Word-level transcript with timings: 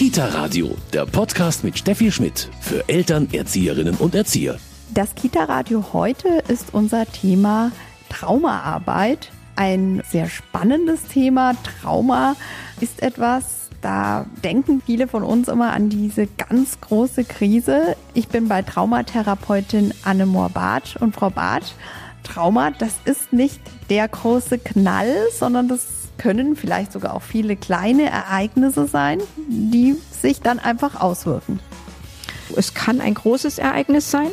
Kita 0.00 0.28
Radio, 0.28 0.74
der 0.94 1.04
Podcast 1.04 1.62
mit 1.62 1.76
Steffi 1.76 2.10
Schmidt 2.10 2.48
für 2.62 2.88
Eltern, 2.88 3.28
Erzieherinnen 3.32 3.96
und 3.96 4.14
Erzieher. 4.14 4.58
Das 4.94 5.14
Kita 5.14 5.44
Radio 5.44 5.92
heute 5.92 6.42
ist 6.48 6.72
unser 6.72 7.04
Thema 7.04 7.70
Traumaarbeit. 8.08 9.30
Ein 9.56 10.02
sehr 10.08 10.30
spannendes 10.30 11.02
Thema. 11.02 11.52
Trauma 11.82 12.34
ist 12.80 13.02
etwas, 13.02 13.68
da 13.82 14.24
denken 14.42 14.80
viele 14.86 15.06
von 15.06 15.22
uns 15.22 15.48
immer 15.48 15.74
an 15.74 15.90
diese 15.90 16.26
ganz 16.28 16.80
große 16.80 17.24
Krise. 17.24 17.94
Ich 18.14 18.28
bin 18.28 18.48
bei 18.48 18.62
Traumatherapeutin 18.62 19.92
Anne 20.02 20.24
Mohr-Bartsch 20.24 20.96
und 20.96 21.14
Frau 21.14 21.28
Bartsch. 21.28 21.72
Trauma, 22.22 22.70
das 22.70 22.94
ist 23.04 23.34
nicht 23.34 23.60
der 23.90 24.08
große 24.08 24.60
Knall, 24.60 25.14
sondern 25.38 25.68
das 25.68 25.99
können 26.20 26.54
vielleicht 26.54 26.92
sogar 26.92 27.14
auch 27.14 27.22
viele 27.22 27.56
kleine 27.56 28.10
Ereignisse 28.10 28.86
sein, 28.86 29.20
die 29.48 29.96
sich 30.10 30.42
dann 30.42 30.58
einfach 30.58 31.00
auswirken. 31.00 31.60
Es 32.56 32.74
kann 32.74 33.00
ein 33.00 33.14
großes 33.14 33.56
Ereignis 33.56 34.10
sein. 34.10 34.28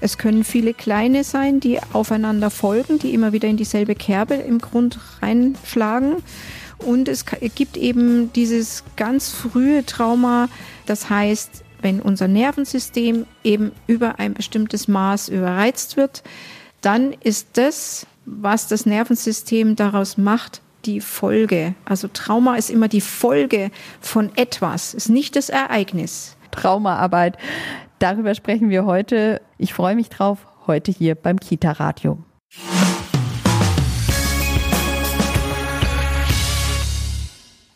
Es 0.00 0.16
können 0.16 0.44
viele 0.44 0.74
kleine 0.74 1.24
sein, 1.24 1.58
die 1.58 1.80
aufeinander 1.92 2.50
folgen, 2.50 3.00
die 3.00 3.14
immer 3.14 3.32
wieder 3.32 3.48
in 3.48 3.56
dieselbe 3.56 3.96
Kerbe 3.96 4.34
im 4.34 4.60
Grund 4.60 5.00
reinschlagen. 5.20 6.22
Und 6.78 7.08
es 7.08 7.24
gibt 7.26 7.76
eben 7.76 8.32
dieses 8.32 8.84
ganz 8.94 9.30
frühe 9.30 9.84
Trauma, 9.84 10.48
das 10.86 11.10
heißt, 11.10 11.64
wenn 11.82 12.00
unser 12.00 12.28
Nervensystem 12.28 13.26
eben 13.42 13.72
über 13.88 14.20
ein 14.20 14.34
bestimmtes 14.34 14.86
Maß 14.86 15.30
überreizt 15.30 15.96
wird, 15.96 16.22
dann 16.80 17.12
ist 17.12 17.48
das, 17.54 18.06
was 18.24 18.68
das 18.68 18.86
Nervensystem 18.86 19.74
daraus 19.74 20.16
macht, 20.16 20.62
die 20.84 21.00
Folge. 21.00 21.74
Also 21.84 22.08
Trauma 22.08 22.56
ist 22.56 22.70
immer 22.70 22.88
die 22.88 23.00
Folge 23.00 23.70
von 24.00 24.30
etwas, 24.36 24.94
ist 24.94 25.08
nicht 25.08 25.36
das 25.36 25.48
Ereignis. 25.48 26.36
Traumaarbeit. 26.50 27.36
Darüber 27.98 28.34
sprechen 28.34 28.70
wir 28.70 28.86
heute. 28.86 29.40
Ich 29.58 29.74
freue 29.74 29.94
mich 29.94 30.08
drauf, 30.08 30.46
heute 30.66 30.92
hier 30.92 31.14
beim 31.14 31.38
Kita 31.38 31.72
Radio. 31.72 32.18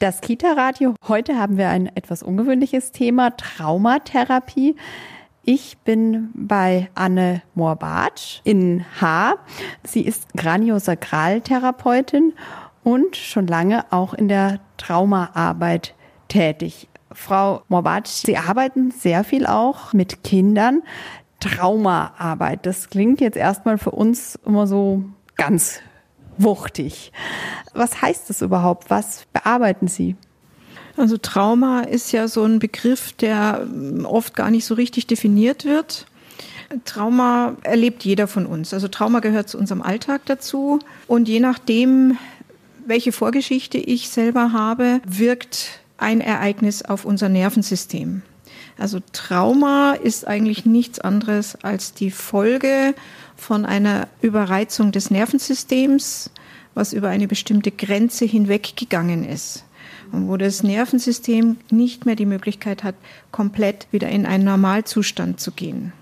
Das 0.03 0.21
Kita-Radio. 0.21 0.97
Heute 1.07 1.39
haben 1.39 1.59
wir 1.59 1.69
ein 1.69 1.87
etwas 1.95 2.25
ungewöhnliches 2.25 2.91
Thema, 2.91 3.37
Traumatherapie. 3.37 4.75
Ich 5.45 5.79
bin 5.79 6.31
bei 6.35 6.89
Anne 6.97 7.43
Moorbatsch 7.55 8.41
in 8.43 8.85
Haar. 9.01 9.39
Sie 9.85 10.03
ist 10.03 10.33
Graniosakraltherapeutin 10.37 12.33
und 12.85 13.17
schon 13.17 13.47
lange 13.47 13.85
auch 13.91 14.15
in 14.15 14.29
der 14.29 14.61
Traumaarbeit 14.77 15.95
tätig. 16.29 16.89
Frau 17.13 17.63
Morbatsch, 17.69 18.25
Sie 18.25 18.37
arbeiten 18.37 18.91
sehr 18.91 19.25
viel 19.25 19.47
auch 19.47 19.93
mit 19.93 20.25
Kindern. 20.25 20.83
Traumaarbeit, 21.41 22.67
das 22.67 22.89
klingt 22.89 23.21
jetzt 23.21 23.37
erstmal 23.37 23.79
für 23.79 23.91
uns 23.91 24.39
immer 24.47 24.67
so 24.67 25.05
ganz 25.37 25.81
wuchtig. 26.39 27.13
Was 27.75 28.01
heißt 28.01 28.31
das 28.31 28.43
überhaupt? 28.43 28.91
Was 28.91 29.27
bearbeiten 29.33 29.89
Sie? 29.89 30.17
Also 30.97 31.17
Trauma 31.17 31.81
ist 31.81 32.13
ja 32.13 32.29
so 32.29 32.45
ein 32.45 32.59
Begriff, 32.59 33.13
der 33.15 33.67
oft 34.05 34.35
gar 34.35 34.51
nicht 34.51 34.65
so 34.65 34.75
richtig 34.75 35.07
definiert 35.07 35.65
wird. 35.65 36.07
Trauma 36.85 37.57
erlebt 37.63 38.05
jeder 38.05 38.27
von 38.27 38.47
uns. 38.47 38.73
Also 38.73 38.89
Trauma 38.89 39.21
gehört 39.21 39.49
zu 39.49 39.59
unserem 39.59 39.83
Alltag 39.83 40.23
dazu. 40.27 40.79
Und 41.07 41.29
je 41.29 41.41
nachdem, 41.41 42.17
welche 42.87 43.13
Vorgeschichte 43.13 43.79
ich 43.79 44.09
selber 44.09 44.53
habe, 44.53 45.01
wirkt 45.07 45.81
ein 45.99 46.21
Ereignis 46.21 46.83
auf 46.83 47.05
unser 47.05 47.29
Nervensystem. 47.29 48.23
Also 48.79 49.01
Trauma 49.13 49.93
ist 49.93 50.27
eigentlich 50.27 50.65
nichts 50.65 50.99
anderes 50.99 51.57
als 51.63 51.95
die 51.95 52.11
Folge 52.11 52.95
von 53.37 53.65
einer 53.65 54.09
Überreizung 54.21 54.93
des 54.93 55.11
Nervensystems, 55.11 56.31
was 56.75 56.93
über 56.93 57.09
eine 57.09 57.29
bestimmte 57.29 57.71
Grenze 57.71 58.25
hinweggegangen 58.25 59.25
ist 59.29 59.65
und 60.11 60.29
wo 60.29 60.37
das 60.37 60.63
Nervensystem 60.63 61.59
nicht 61.71 62.07
mehr 62.07 62.17
die 62.17 62.27
Möglichkeit 62.27 62.83
hat, 62.83 62.95
komplett 63.31 63.87
wieder 63.91 64.09
in 64.09 64.27
einen 64.27 64.45
Normalzustand 64.45 65.41
zu 65.41 65.53
gehen. 65.53 65.93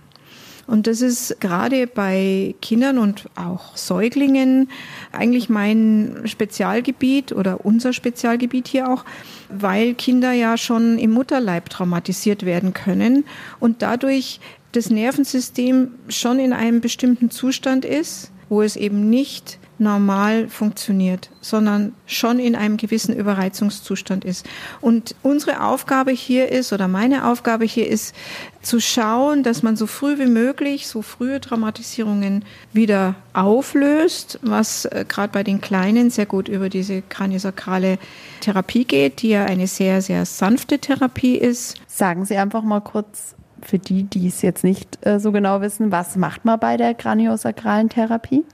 Und 0.70 0.86
das 0.86 1.00
ist 1.00 1.40
gerade 1.40 1.88
bei 1.88 2.54
Kindern 2.62 2.98
und 2.98 3.24
auch 3.34 3.76
Säuglingen 3.76 4.68
eigentlich 5.10 5.48
mein 5.48 6.22
Spezialgebiet 6.26 7.32
oder 7.32 7.64
unser 7.66 7.92
Spezialgebiet 7.92 8.68
hier 8.68 8.88
auch, 8.88 9.04
weil 9.48 9.94
Kinder 9.94 10.30
ja 10.30 10.56
schon 10.56 10.96
im 10.96 11.10
Mutterleib 11.10 11.70
traumatisiert 11.70 12.46
werden 12.46 12.72
können 12.72 13.24
und 13.58 13.82
dadurch 13.82 14.38
das 14.70 14.90
Nervensystem 14.90 15.90
schon 16.08 16.38
in 16.38 16.52
einem 16.52 16.80
bestimmten 16.80 17.32
Zustand 17.32 17.84
ist, 17.84 18.30
wo 18.48 18.62
es 18.62 18.76
eben 18.76 19.10
nicht 19.10 19.58
normal 19.80 20.48
funktioniert, 20.48 21.30
sondern 21.40 21.94
schon 22.06 22.38
in 22.38 22.54
einem 22.54 22.76
gewissen 22.76 23.14
Überreizungszustand 23.14 24.24
ist. 24.24 24.46
Und 24.80 25.14
unsere 25.22 25.64
Aufgabe 25.64 26.10
hier 26.12 26.50
ist, 26.50 26.72
oder 26.72 26.86
meine 26.86 27.26
Aufgabe 27.26 27.64
hier 27.64 27.88
ist, 27.88 28.14
zu 28.62 28.78
schauen, 28.78 29.42
dass 29.42 29.62
man 29.62 29.76
so 29.76 29.86
früh 29.86 30.18
wie 30.18 30.26
möglich 30.26 30.86
so 30.86 31.00
frühe 31.00 31.40
Traumatisierungen 31.40 32.44
wieder 32.72 33.14
auflöst, 33.32 34.38
was 34.42 34.84
äh, 34.84 35.04
gerade 35.08 35.32
bei 35.32 35.42
den 35.42 35.60
Kleinen 35.60 36.10
sehr 36.10 36.26
gut 36.26 36.48
über 36.48 36.68
diese 36.68 37.02
kraniosakrale 37.02 37.98
Therapie 38.40 38.84
geht, 38.84 39.22
die 39.22 39.30
ja 39.30 39.46
eine 39.46 39.66
sehr, 39.66 40.02
sehr 40.02 40.26
sanfte 40.26 40.78
Therapie 40.78 41.36
ist. 41.36 41.80
Sagen 41.86 42.26
Sie 42.26 42.36
einfach 42.36 42.62
mal 42.62 42.80
kurz, 42.80 43.34
für 43.62 43.78
die, 43.78 44.04
die 44.04 44.26
es 44.26 44.42
jetzt 44.42 44.64
nicht 44.64 45.04
äh, 45.06 45.20
so 45.20 45.32
genau 45.32 45.60
wissen, 45.60 45.92
was 45.92 46.16
macht 46.16 46.44
man 46.44 46.58
bei 46.58 46.76
der 46.76 46.94
kraniosakralen 46.94 47.88
Therapie? 47.88 48.44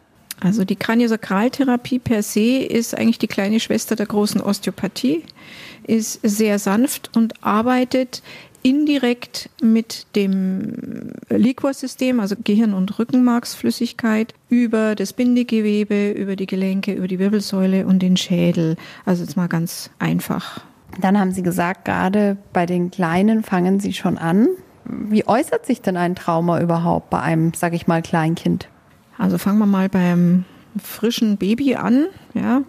Also 0.40 0.64
die 0.64 0.76
Kraniosakraltherapie 0.76 1.98
per 1.98 2.22
se 2.22 2.58
ist 2.58 2.96
eigentlich 2.96 3.18
die 3.18 3.26
kleine 3.26 3.60
Schwester 3.60 3.96
der 3.96 4.06
großen 4.06 4.40
Osteopathie, 4.40 5.24
ist 5.86 6.20
sehr 6.22 6.58
sanft 6.58 7.16
und 7.16 7.42
arbeitet 7.42 8.22
indirekt 8.62 9.48
mit 9.62 10.06
dem 10.16 11.12
Liquorsystem, 11.28 12.18
also 12.18 12.34
Gehirn- 12.42 12.74
und 12.74 12.98
Rückenmarksflüssigkeit, 12.98 14.34
über 14.48 14.96
das 14.96 15.12
Bindegewebe, 15.12 16.10
über 16.10 16.34
die 16.34 16.46
Gelenke, 16.46 16.92
über 16.92 17.06
die 17.06 17.20
Wirbelsäule 17.20 17.86
und 17.86 18.00
den 18.00 18.16
Schädel. 18.16 18.76
Also 19.04 19.22
jetzt 19.22 19.36
mal 19.36 19.46
ganz 19.46 19.90
einfach. 20.00 20.62
Dann 21.00 21.18
haben 21.18 21.30
Sie 21.30 21.42
gesagt, 21.42 21.84
gerade 21.84 22.36
bei 22.52 22.66
den 22.66 22.90
Kleinen 22.90 23.44
fangen 23.44 23.78
Sie 23.78 23.92
schon 23.92 24.18
an. 24.18 24.48
Wie 24.84 25.26
äußert 25.26 25.64
sich 25.64 25.80
denn 25.80 25.96
ein 25.96 26.16
Trauma 26.16 26.60
überhaupt 26.60 27.10
bei 27.10 27.20
einem, 27.20 27.52
sag 27.54 27.72
ich 27.72 27.86
mal, 27.86 28.02
Kleinkind? 28.02 28.68
Also 29.18 29.38
fangen 29.38 29.58
wir 29.58 29.66
mal 29.66 29.88
beim 29.88 30.44
frischen 30.82 31.36
Baby 31.36 31.76
an. 31.76 32.06
Ja, 32.34 32.62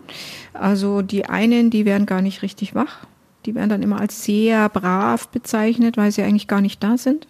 also 0.54 1.02
die 1.02 1.26
einen, 1.26 1.70
die 1.70 1.86
werden 1.86 2.06
gar 2.06 2.22
nicht 2.22 2.42
richtig 2.42 2.76
wach. 2.76 3.08
Die 3.46 3.56
werden 3.56 3.70
dann 3.70 3.84
immer 3.84 4.00
als 4.00 4.24
sehr 4.24 4.68
brav 4.70 5.30
bezeichnet, 5.30 5.98
weil 5.98 6.12
sie 6.12 6.24
eigentlich 6.24 6.48
gar 6.48 6.62
nicht 6.62 6.84
da 6.84 6.98
sind. 6.98 7.28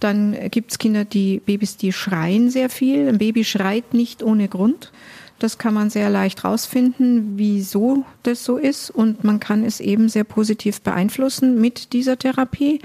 Dann 0.00 0.36
gibt's 0.50 0.78
Kinder, 0.78 1.04
die 1.04 1.40
Babys, 1.40 1.76
die 1.76 1.92
schreien 1.92 2.50
sehr 2.50 2.70
viel. 2.70 3.08
Ein 3.08 3.18
Baby 3.18 3.44
schreit 3.44 3.94
nicht 3.94 4.22
ohne 4.22 4.48
Grund. 4.48 4.92
Das 5.40 5.58
kann 5.58 5.74
man 5.74 5.90
sehr 5.90 6.10
leicht 6.10 6.44
rausfinden, 6.44 7.32
wieso 7.36 8.04
das 8.22 8.44
so 8.44 8.56
ist. 8.56 8.90
Und 8.90 9.24
man 9.24 9.40
kann 9.40 9.64
es 9.64 9.80
eben 9.80 10.08
sehr 10.08 10.24
positiv 10.24 10.80
beeinflussen 10.80 11.60
mit 11.60 11.92
dieser 11.92 12.18
Therapie 12.18 12.80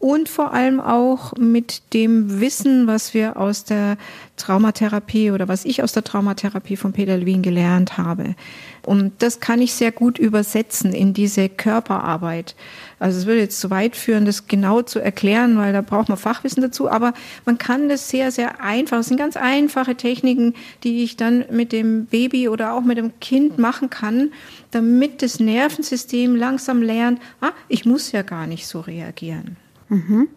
und 0.00 0.28
vor 0.28 0.52
allem 0.52 0.78
auch 0.80 1.32
mit 1.36 1.92
dem 1.92 2.40
Wissen, 2.40 2.86
was 2.86 3.14
wir 3.14 3.36
aus 3.36 3.64
der 3.64 3.96
Traumatherapie 4.36 5.32
oder 5.32 5.48
was 5.48 5.64
ich 5.64 5.82
aus 5.82 5.92
der 5.92 6.04
Traumatherapie 6.04 6.76
von 6.76 6.92
Peter 6.92 7.16
Levin 7.16 7.42
gelernt 7.42 7.98
habe. 7.98 8.36
Und 8.84 9.12
das 9.18 9.40
kann 9.40 9.60
ich 9.60 9.74
sehr 9.74 9.90
gut 9.90 10.18
übersetzen 10.18 10.92
in 10.92 11.14
diese 11.14 11.48
Körperarbeit. 11.48 12.54
Also 13.00 13.18
es 13.18 13.26
würde 13.26 13.40
jetzt 13.40 13.60
zu 13.60 13.70
weit 13.70 13.96
führen, 13.96 14.24
das 14.24 14.46
genau 14.46 14.82
zu 14.82 15.00
erklären, 15.00 15.58
weil 15.58 15.72
da 15.72 15.82
braucht 15.82 16.08
man 16.08 16.16
Fachwissen 16.16 16.62
dazu. 16.62 16.88
Aber 16.88 17.12
man 17.44 17.58
kann 17.58 17.88
das 17.88 18.08
sehr, 18.08 18.30
sehr 18.30 18.62
einfach. 18.62 19.00
Es 19.00 19.06
sind 19.06 19.18
ganz 19.18 19.36
einfache 19.36 19.96
Techniken, 19.96 20.54
die 20.84 21.02
ich 21.02 21.16
dann 21.16 21.44
mit 21.50 21.72
dem 21.72 22.06
Baby 22.06 22.48
oder 22.48 22.72
auch 22.72 22.82
mit 22.82 22.98
dem 22.98 23.18
Kind 23.18 23.58
machen 23.58 23.90
kann, 23.90 24.32
damit 24.70 25.22
das 25.22 25.40
Nervensystem 25.40 26.36
langsam 26.36 26.82
lernt, 26.82 27.20
ah, 27.40 27.50
ich 27.68 27.84
muss 27.84 28.12
ja 28.12 28.22
gar 28.22 28.46
nicht 28.46 28.66
so 28.66 28.80
reagieren. 28.80 29.56
Mhm. 29.88 30.28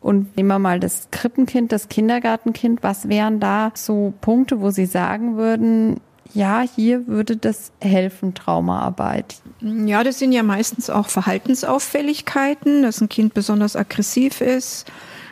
Und 0.00 0.36
nehmen 0.36 0.48
wir 0.48 0.58
mal 0.58 0.80
das 0.80 1.08
Krippenkind, 1.10 1.72
das 1.72 1.88
Kindergartenkind. 1.88 2.82
Was 2.82 3.08
wären 3.08 3.40
da 3.40 3.72
so 3.74 4.12
Punkte, 4.20 4.60
wo 4.60 4.70
Sie 4.70 4.86
sagen 4.86 5.36
würden, 5.36 6.00
ja, 6.34 6.60
hier 6.62 7.06
würde 7.06 7.36
das 7.36 7.72
helfen, 7.80 8.34
Traumaarbeit? 8.34 9.36
Ja, 9.60 10.04
das 10.04 10.18
sind 10.18 10.32
ja 10.32 10.42
meistens 10.42 10.90
auch 10.90 11.08
Verhaltensauffälligkeiten, 11.08 12.82
dass 12.82 13.00
ein 13.00 13.08
Kind 13.08 13.34
besonders 13.34 13.76
aggressiv 13.76 14.40
ist, 14.40 14.86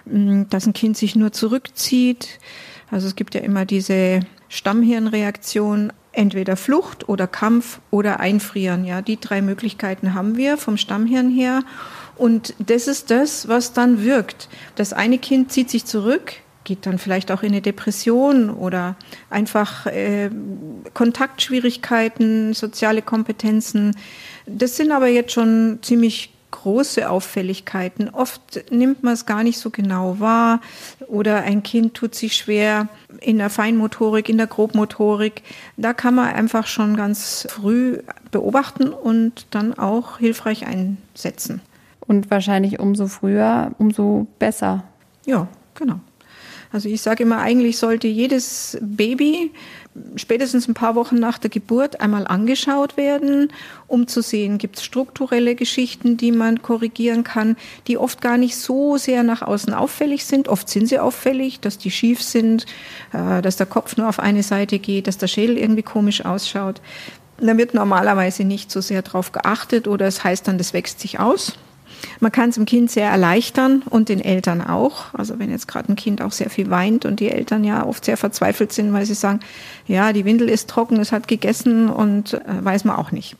mm, 0.07 0.45
dass 0.49 0.67
ein 0.67 0.73
Kind 0.73 0.97
sich 0.97 1.17
nur 1.17 1.33
zurückzieht. 1.33 2.39
Also 2.91 3.07
es 3.09 3.17
gibt 3.17 3.35
ja 3.35 3.41
immer 3.41 3.65
diese 3.65 4.21
Stammhirnreaktion, 4.49 5.93
entweder 6.13 6.57
Flucht 6.57 7.09
oder 7.09 7.27
Kampf 7.27 7.81
oder 7.91 8.21
Einfrieren. 8.21 8.85
Ja, 8.85 9.03
die 9.03 9.21
drei 9.21 9.43
Möglichkeiten 9.43 10.15
haben 10.15 10.37
wir 10.37 10.57
vom 10.57 10.77
Stammhirn 10.77 11.31
her. 11.31 11.63
Und 12.17 12.55
das 12.59 12.89
ist 12.89 13.11
das, 13.11 13.49
was 13.49 13.73
dann 13.73 14.03
wirkt. 14.05 14.49
Das 14.75 14.93
eine 14.93 15.19
Kind 15.19 15.53
zieht 15.53 15.71
sich 15.71 15.85
zurück, 15.85 16.35
geht 16.65 16.87
dann 16.87 16.99
vielleicht 16.99 17.31
auch 17.31 17.43
in 17.43 17.53
eine 17.53 17.63
Depression 17.63 18.51
oder 18.51 18.97
einfach 19.31 19.87
äh, 19.87 20.31
Kontaktschwierigkeiten, 20.95 22.55
soziale 22.55 23.03
Kompetenzen. 23.03 23.97
Das 24.47 24.77
sind 24.77 24.93
aber 24.93 25.09
jetzt 25.09 25.33
schon 25.33 25.79
ziemlich 25.83 26.33
große 26.51 27.09
Auffälligkeiten. 27.09 28.09
Oft 28.11 28.71
nimmt 28.71 29.03
man 29.03 29.13
es 29.13 29.27
gar 29.27 29.43
nicht 29.43 29.59
so 29.59 29.71
genau 29.71 30.19
wahr 30.21 30.61
oder 31.07 31.43
ein 31.43 31.63
Kind 31.63 31.95
tut 31.95 32.15
sich 32.15 32.35
schwer 32.35 32.89
in 33.21 33.39
der 33.39 33.51
Feinmotorik, 33.51 34.29
in 34.29 34.39
der 34.39 34.47
Grobmotorik. 34.47 35.43
Da 35.77 35.93
kann 35.93 36.15
man 36.15 36.35
einfach 36.35 36.67
schon 36.67 36.97
ganz 36.97 37.47
früh 37.51 38.01
beobachten 38.31 38.89
und 38.89 39.47
dann 39.51 39.79
auch 39.79 40.19
hilfreich 40.19 40.67
einsetzen. 40.67 41.61
Und 42.07 42.31
wahrscheinlich 42.31 42.79
umso 42.79 43.09
früher, 43.09 43.73
umso 43.79 44.27
besser. 44.39 44.85
Ja, 45.25 45.49
genau. 45.75 46.01
Also 46.73 46.89
ich 46.89 47.01
sage 47.01 47.23
immer, 47.23 47.39
eigentlich 47.39 47.79
sollte 47.79 48.07
jedes 48.07 48.77
Baby 48.81 49.51
spätestens 50.17 50.69
ein 50.69 50.75
paar 50.75 50.95
Wochen 50.95 51.17
nach 51.17 51.39
der 51.39 51.51
Geburt 51.51 52.01
einmal 52.01 52.27
angeschaut 52.27 52.97
werden, 52.97 53.53
um 53.87 54.07
zu 54.07 54.21
sehen, 54.21 54.59
gibt 54.59 54.77
es 54.77 54.85
strukturelle 54.85 55.55
Geschichten, 55.55 56.17
die 56.17 56.33
man 56.33 56.63
korrigieren 56.63 57.25
kann, 57.25 57.57
die 57.87 57.97
oft 57.97 58.21
gar 58.21 58.37
nicht 58.37 58.57
so 58.57 58.97
sehr 58.97 59.23
nach 59.23 59.43
außen 59.43 59.73
auffällig 59.73 60.25
sind. 60.25 60.49
Oft 60.49 60.69
sind 60.69 60.89
sie 60.89 60.99
auffällig, 60.99 61.61
dass 61.61 61.79
die 61.79 61.91
schief 61.91 62.23
sind, 62.23 62.67
äh, 63.13 63.41
dass 63.41 63.57
der 63.57 63.67
Kopf 63.67 63.97
nur 63.97 64.09
auf 64.09 64.21
eine 64.21 64.43
Seite 64.43 64.79
geht, 64.79 65.07
dass 65.07 65.19
der 65.19 65.29
Schädel 65.29 65.57
irgendwie 65.57 65.83
komisch 65.83 66.25
ausschaut. 66.25 66.81
Da 67.39 67.57
wird 67.57 67.75
normalerweise 67.75 68.45
nicht 68.45 68.71
so 68.71 68.81
sehr 68.81 69.03
drauf 69.03 69.33
geachtet 69.33 69.89
oder 69.89 70.07
es 70.07 70.25
heißt 70.25 70.49
dann, 70.49 70.59
das 70.59 70.73
wächst 70.73 71.01
sich 71.01 71.21
aus. 71.21 71.59
Man 72.21 72.33
kann 72.33 72.51
es 72.51 72.57
dem 72.57 72.67
Kind 72.67 72.91
sehr 72.91 73.09
erleichtern 73.09 73.83
und 73.89 74.09
den 74.09 74.21
Eltern 74.21 74.61
auch. 74.61 75.15
Also 75.15 75.39
wenn 75.39 75.51
jetzt 75.51 75.69
gerade 75.69 75.93
ein 75.93 75.97
Kind 75.97 76.23
auch 76.23 76.33
sehr 76.33 76.51
viel 76.51 76.71
weint 76.71 77.05
und 77.05 77.21
die 77.21 77.31
Eltern 77.31 77.65
ja 77.65 77.87
oft 77.87 78.05
sehr 78.05 78.17
verzweifelt 78.17 78.73
sind, 78.73 78.93
weil 78.93 79.07
sie 79.07 79.15
sagen, 79.15 79.41
ja, 79.87 80.13
die 80.13 80.25
Windel 80.25 80.49
ist 80.49 80.69
trocken, 80.69 80.99
es 81.01 81.13
hat 81.13 81.29
gegessen 81.29 81.89
und 81.89 82.35
äh, 82.35 82.41
weiß 82.47 82.85
man 82.85 82.97
auch 82.97 83.13
nicht. 83.13 83.37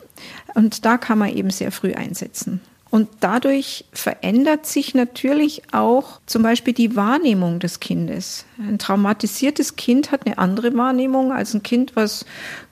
Und 0.55 0.85
da 0.85 0.97
kann 0.97 1.17
man 1.17 1.35
eben 1.35 1.49
sehr 1.49 1.71
früh 1.71 1.93
einsetzen. 1.93 2.61
Und 2.89 3.09
dadurch 3.19 3.85
verändert 3.91 4.65
sich 4.65 4.93
natürlich 4.93 5.61
auch 5.73 6.21
zum 6.25 6.41
Beispiel 6.41 6.73
die 6.73 6.95
Wahrnehmung 6.95 7.59
des 7.59 7.79
Kindes. 7.79 8.45
Ein 8.57 8.79
traumatisiertes 8.79 9.75
Kind 9.75 10.11
hat 10.11 10.25
eine 10.25 10.37
andere 10.37 10.75
Wahrnehmung 10.75 11.33
als 11.33 11.53
ein 11.53 11.63
Kind, 11.63 11.95
was 11.95 12.25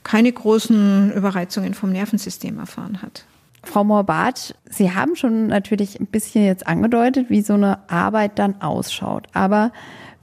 keine 0.04 0.32
großen 0.32 1.12
Überreizungen 1.12 1.74
vom 1.74 1.92
Nervensystem 1.92 2.60
erfahren 2.60 3.02
hat. 3.02 3.26
Frau 3.66 3.84
Morbart, 3.84 4.56
Sie 4.70 4.92
haben 4.92 5.16
schon 5.16 5.48
natürlich 5.48 6.00
ein 6.00 6.08
bisschen 6.08 6.46
jetzt 6.46 6.68
angedeutet, 6.68 7.30
wie 7.30 7.42
so 7.42 7.54
eine 7.54 7.90
Arbeit 7.90 8.40
dann 8.40 8.62
ausschaut. 8.62 9.28
Aber 9.34 9.72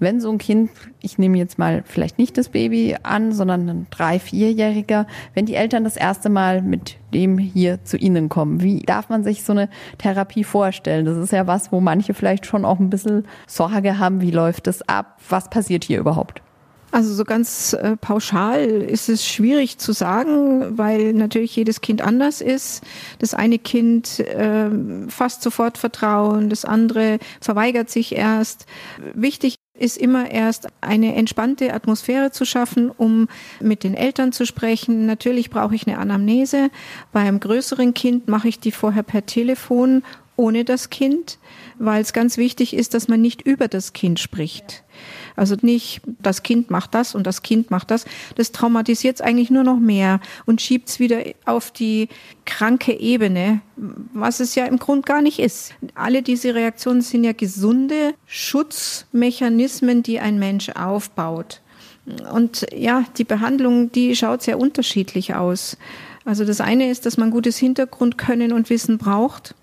wenn 0.03 0.21
so 0.21 0.31
ein 0.31 0.39
Kind, 0.39 0.71
ich 1.00 1.17
nehme 1.19 1.39
jetzt 1.39 1.59
mal 1.59 1.85
vielleicht 1.87 2.19
nicht 2.19 2.37
das 2.37 2.49
Baby 2.49 2.97
an, 3.03 3.33
sondern 3.33 3.69
ein 3.69 3.87
drei-, 3.91 4.19
vierjähriger, 4.19 5.06
wenn 5.35 5.47
die 5.47 5.55
Eltern 5.55 5.85
das 5.85 5.97
erste 5.97 6.29
Mal 6.29 6.61
mit 6.61 6.97
dem 7.15 7.39
hier 7.39 7.85
zu 7.85 7.97
Ihnen 7.97 8.29
kommen, 8.29 8.62
wie 8.62 8.81
darf 8.81 9.09
man 9.09 9.23
sich 9.23 9.44
so 9.44 9.53
eine 9.53 9.69
Therapie 9.99 10.44
vorstellen? 10.44 11.05
Das 11.05 11.17
ist 11.17 11.33
ja 11.33 11.47
was, 11.47 11.71
wo 11.71 11.81
manche 11.81 12.15
vielleicht 12.15 12.47
schon 12.47 12.65
auch 12.65 12.81
ein 12.81 12.91
bisschen 12.91 13.27
Sorge 13.47 13.99
haben, 13.99 14.21
wie 14.21 14.33
läuft 14.33 14.67
das 14.67 14.87
ab, 14.89 15.19
was 15.29 15.49
passiert 15.49 15.85
hier 15.85 16.00
überhaupt? 16.00 16.43
Also 16.93 17.15
so 17.15 17.25
ganz 17.25 17.73
äh, 17.73 17.97
pauschal 17.97 18.67
ist 18.69 19.09
es 19.09 19.27
schwierig 19.27 19.79
zu 19.79 19.93
sagen, 19.93 20.77
weil 20.77 21.15
natürlich 21.15 21.56
jedes 21.56 21.81
Kind 21.81 22.03
anders 22.03 22.43
ist. 22.43 22.85
Das 23.19 23.33
eine 23.33 23.59
Kind 23.59 24.21
äh, 24.21 24.69
fasst 25.09 25.43
sofort 25.43 25.79
Vertrauen, 25.79 26.50
das 26.50 26.67
andere 26.67 27.19
verweigert 27.41 27.89
sich 27.89 28.15
erst. 28.15 28.67
Wichtig 29.15 29.56
ist 29.79 29.97
immer 29.97 30.31
erst 30.31 30.69
eine 30.83 31.15
entspannte 31.15 31.73
Atmosphäre 31.73 32.31
zu 32.31 32.44
schaffen, 32.44 32.91
um 32.91 33.27
mit 33.59 33.85
den 33.85 33.94
Eltern 33.94 34.33
zu 34.33 34.44
sprechen. 34.44 35.06
Natürlich 35.06 35.49
brauche 35.49 35.75
ich 35.75 35.87
eine 35.87 35.99
Anamnese. 35.99 36.69
Bei 37.11 37.21
einem 37.21 37.41
größeren 37.41 37.94
Kind 37.94 38.29
mache 38.29 38.49
ich 38.49 38.61
die 38.61 38.71
vorher 38.71 39.03
per 39.03 39.25
Telefon 39.25 40.03
ohne 40.37 40.65
das 40.65 40.91
Kind, 40.91 41.39
weil 41.84 42.00
es 42.00 42.12
ganz 42.12 42.37
wichtig 42.37 42.75
ist, 42.75 42.94
dass 42.94 43.08
man 43.08 43.20
nicht 43.20 43.43
über 43.43 43.67
das 43.67 43.93
Kind 43.93 44.20
spricht. 44.20 44.84
Also 45.34 45.56
nicht, 45.62 46.00
das 46.20 46.44
Kind 46.44 46.70
macht 46.70 46.94
das 46.94 47.14
und 47.14 47.26
das 47.26 47.43
Kind 47.43 47.70
macht 47.70 47.90
das. 47.90 48.05
Das 48.37 48.52
traumatisiert 48.52 49.17
es 49.17 49.20
eigentlich 49.20 49.50
nur 49.50 49.64
noch 49.64 49.81
mehr 49.81 50.20
und 50.46 50.62
schiebt 50.62 50.88
es 50.88 51.00
wieder 51.00 51.23
auf 51.44 51.73
die 51.73 52.08
kranke 52.44 52.93
Ebene, 52.93 53.62
was 53.76 54.38
es 54.38 54.55
ja 54.55 54.67
im 54.67 54.79
Grund 54.79 55.06
gar 55.06 55.23
nicht 55.23 55.40
ist. 55.40 55.75
Alle 55.94 56.23
diese 56.23 56.55
Reaktionen 56.55 57.00
sind 57.00 57.25
ja 57.25 57.32
gesunde 57.32 58.14
Schutzmechanismen, 58.26 60.05
die 60.05 60.20
ein 60.20 60.38
Mensch 60.38 60.69
aufbaut. 60.70 61.62
Und 62.32 62.67
ja, 62.76 63.05
die 63.17 63.25
Behandlung, 63.25 63.90
die 63.90 64.14
schaut 64.14 64.43
sehr 64.43 64.58
unterschiedlich 64.58 65.34
aus. 65.34 65.76
Also 66.25 66.44
das 66.44 66.61
eine 66.61 66.90
ist, 66.90 67.06
dass 67.06 67.17
man 67.17 67.31
gutes 67.31 67.58
Hintergrundkönnen 67.58 68.52
und 68.52 68.70
Wissen 68.70 68.99
braucht. 68.99 69.55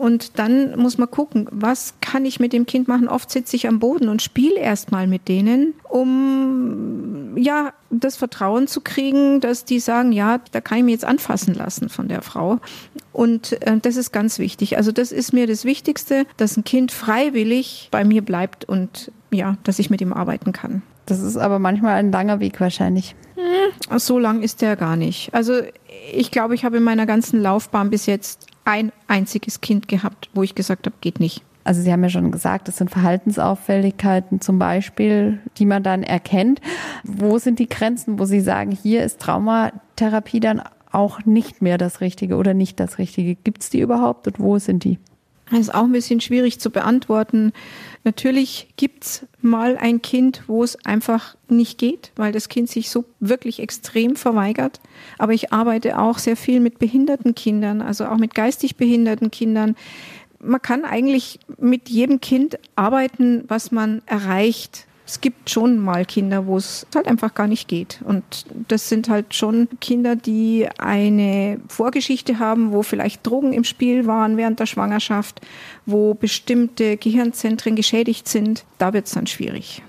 Und 0.00 0.38
dann 0.38 0.78
muss 0.78 0.96
man 0.96 1.10
gucken, 1.10 1.46
was 1.50 1.92
kann 2.00 2.24
ich 2.24 2.40
mit 2.40 2.54
dem 2.54 2.64
Kind 2.64 2.88
machen? 2.88 3.06
Oft 3.06 3.30
sitze 3.30 3.54
ich 3.54 3.68
am 3.68 3.80
Boden 3.80 4.08
und 4.08 4.22
spiele 4.22 4.58
erstmal 4.58 5.06
mit 5.06 5.28
denen, 5.28 5.74
um 5.90 7.36
ja 7.36 7.74
das 7.90 8.16
Vertrauen 8.16 8.66
zu 8.66 8.80
kriegen, 8.80 9.40
dass 9.40 9.66
die 9.66 9.78
sagen, 9.78 10.12
ja, 10.12 10.40
da 10.52 10.62
kann 10.62 10.78
ich 10.78 10.84
mich 10.84 10.92
jetzt 10.92 11.04
anfassen 11.04 11.52
lassen 11.52 11.90
von 11.90 12.08
der 12.08 12.22
Frau. 12.22 12.60
Und 13.12 13.60
äh, 13.60 13.76
das 13.76 13.96
ist 13.96 14.10
ganz 14.10 14.38
wichtig. 14.38 14.78
Also 14.78 14.90
das 14.90 15.12
ist 15.12 15.34
mir 15.34 15.46
das 15.46 15.66
Wichtigste, 15.66 16.24
dass 16.38 16.56
ein 16.56 16.64
Kind 16.64 16.92
freiwillig 16.92 17.88
bei 17.90 18.02
mir 18.02 18.22
bleibt 18.22 18.64
und 18.64 19.12
ja, 19.30 19.58
dass 19.64 19.78
ich 19.78 19.90
mit 19.90 20.00
ihm 20.00 20.14
arbeiten 20.14 20.52
kann. 20.52 20.80
Das 21.04 21.20
ist 21.20 21.36
aber 21.36 21.58
manchmal 21.58 21.96
ein 21.96 22.10
langer 22.10 22.40
Weg 22.40 22.58
wahrscheinlich. 22.58 23.14
Hm, 23.34 23.98
so 23.98 24.18
lang 24.18 24.40
ist 24.40 24.62
der 24.62 24.76
gar 24.76 24.96
nicht. 24.96 25.34
Also 25.34 25.60
ich 26.14 26.30
glaube, 26.30 26.54
ich 26.54 26.64
habe 26.64 26.78
in 26.78 26.82
meiner 26.82 27.04
ganzen 27.04 27.42
Laufbahn 27.42 27.90
bis 27.90 28.06
jetzt 28.06 28.46
ein 28.64 28.92
einziges 29.08 29.60
Kind 29.60 29.88
gehabt, 29.88 30.30
wo 30.34 30.42
ich 30.42 30.54
gesagt 30.54 30.86
habe, 30.86 30.96
geht 31.00 31.20
nicht. 31.20 31.42
Also 31.64 31.82
Sie 31.82 31.92
haben 31.92 32.02
ja 32.02 32.08
schon 32.08 32.30
gesagt, 32.30 32.68
das 32.68 32.78
sind 32.78 32.90
Verhaltensauffälligkeiten 32.90 34.40
zum 34.40 34.58
Beispiel, 34.58 35.40
die 35.58 35.66
man 35.66 35.82
dann 35.82 36.02
erkennt. 36.02 36.60
Wo 37.04 37.38
sind 37.38 37.58
die 37.58 37.68
Grenzen, 37.68 38.18
wo 38.18 38.24
Sie 38.24 38.40
sagen, 38.40 38.72
hier 38.72 39.04
ist 39.04 39.20
Traumatherapie 39.20 40.40
dann 40.40 40.62
auch 40.90 41.24
nicht 41.24 41.62
mehr 41.62 41.78
das 41.78 42.00
Richtige 42.00 42.36
oder 42.36 42.54
nicht 42.54 42.80
das 42.80 42.98
Richtige? 42.98 43.34
Gibt 43.34 43.62
es 43.62 43.70
die 43.70 43.80
überhaupt 43.80 44.26
und 44.26 44.40
wo 44.40 44.58
sind 44.58 44.84
die? 44.84 44.98
Das 45.50 45.60
ist 45.60 45.74
auch 45.74 45.84
ein 45.84 45.92
bisschen 45.92 46.20
schwierig 46.20 46.60
zu 46.60 46.70
beantworten. 46.70 47.52
Natürlich 48.04 48.68
gibt's 48.76 49.26
mal 49.42 49.76
ein 49.76 50.00
Kind, 50.00 50.44
wo 50.46 50.62
es 50.62 50.76
einfach 50.86 51.36
nicht 51.48 51.78
geht, 51.78 52.12
weil 52.16 52.32
das 52.32 52.48
Kind 52.48 52.68
sich 52.68 52.88
so 52.88 53.04
wirklich 53.18 53.60
extrem 53.60 54.16
verweigert. 54.16 54.80
Aber 55.18 55.32
ich 55.32 55.52
arbeite 55.52 55.98
auch 55.98 56.18
sehr 56.18 56.36
viel 56.36 56.60
mit 56.60 56.78
behinderten 56.78 57.34
Kindern, 57.34 57.82
also 57.82 58.06
auch 58.06 58.16
mit 58.16 58.34
geistig 58.34 58.76
behinderten 58.76 59.30
Kindern. 59.30 59.76
Man 60.42 60.62
kann 60.62 60.84
eigentlich 60.84 61.40
mit 61.58 61.88
jedem 61.88 62.20
Kind 62.20 62.58
arbeiten, 62.76 63.44
was 63.48 63.72
man 63.72 64.02
erreicht 64.06 64.86
es 65.10 65.20
gibt 65.20 65.50
schon 65.50 65.80
mal 65.80 66.04
Kinder, 66.04 66.46
wo 66.46 66.56
es 66.56 66.86
halt 66.94 67.08
einfach 67.08 67.34
gar 67.34 67.48
nicht 67.48 67.66
geht. 67.66 68.00
Und 68.04 68.22
das 68.68 68.88
sind 68.88 69.08
halt 69.08 69.34
schon 69.34 69.68
Kinder, 69.80 70.14
die 70.14 70.68
eine 70.78 71.60
Vorgeschichte 71.66 72.38
haben, 72.38 72.70
wo 72.70 72.82
vielleicht 72.82 73.26
Drogen 73.26 73.52
im 73.52 73.64
Spiel 73.64 74.06
waren 74.06 74.36
während 74.36 74.60
der 74.60 74.66
Schwangerschaft, 74.66 75.40
wo 75.84 76.14
bestimmte 76.14 76.96
Gehirnzentren 76.96 77.74
geschädigt 77.74 78.28
sind. 78.28 78.64
Da 78.78 78.92
wird 78.92 79.06
es 79.06 79.12
dann 79.12 79.26
schwierig. 79.26 79.82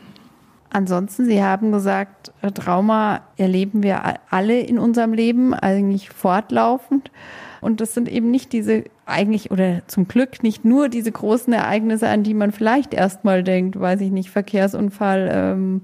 Ansonsten, 0.72 1.26
Sie 1.26 1.44
haben 1.44 1.72
gesagt, 1.72 2.32
Trauma 2.56 3.22
erleben 3.38 3.84
wir 3.84 4.20
alle 4.32 4.60
in 4.60 4.80
unserem 4.80 5.14
Leben, 5.14 5.54
eigentlich 5.54 6.10
fortlaufend. 6.10 7.12
Und 7.60 7.80
das 7.80 7.94
sind 7.94 8.10
eben 8.10 8.32
nicht 8.32 8.54
diese 8.54 8.86
eigentlich 9.12 9.52
oder 9.52 9.82
zum 9.88 10.08
Glück 10.08 10.44
nicht 10.44 10.66
nur 10.66 10.90
diese 10.90 11.12
großen 11.12 11.54
Ereignisse, 11.54 12.08
an 12.08 12.24
die 12.24 12.34
man 12.34 12.52
vielleicht 12.52 12.94
erstmal 12.94 13.44
denkt, 13.44 13.80
weiß 13.80 14.02
ich 14.02 14.12
nicht, 14.12 14.30
Verkehrsunfall. 14.30 15.30
Ähm, 15.32 15.82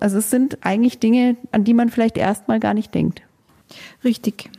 also 0.00 0.18
es 0.18 0.30
sind 0.30 0.58
eigentlich 0.62 0.98
Dinge, 0.98 1.36
an 1.52 1.64
die 1.64 1.74
man 1.74 1.90
vielleicht 1.90 2.16
erstmal 2.16 2.60
gar 2.60 2.74
nicht 2.74 2.94
denkt. 2.94 3.22
Richtig. 4.04 4.50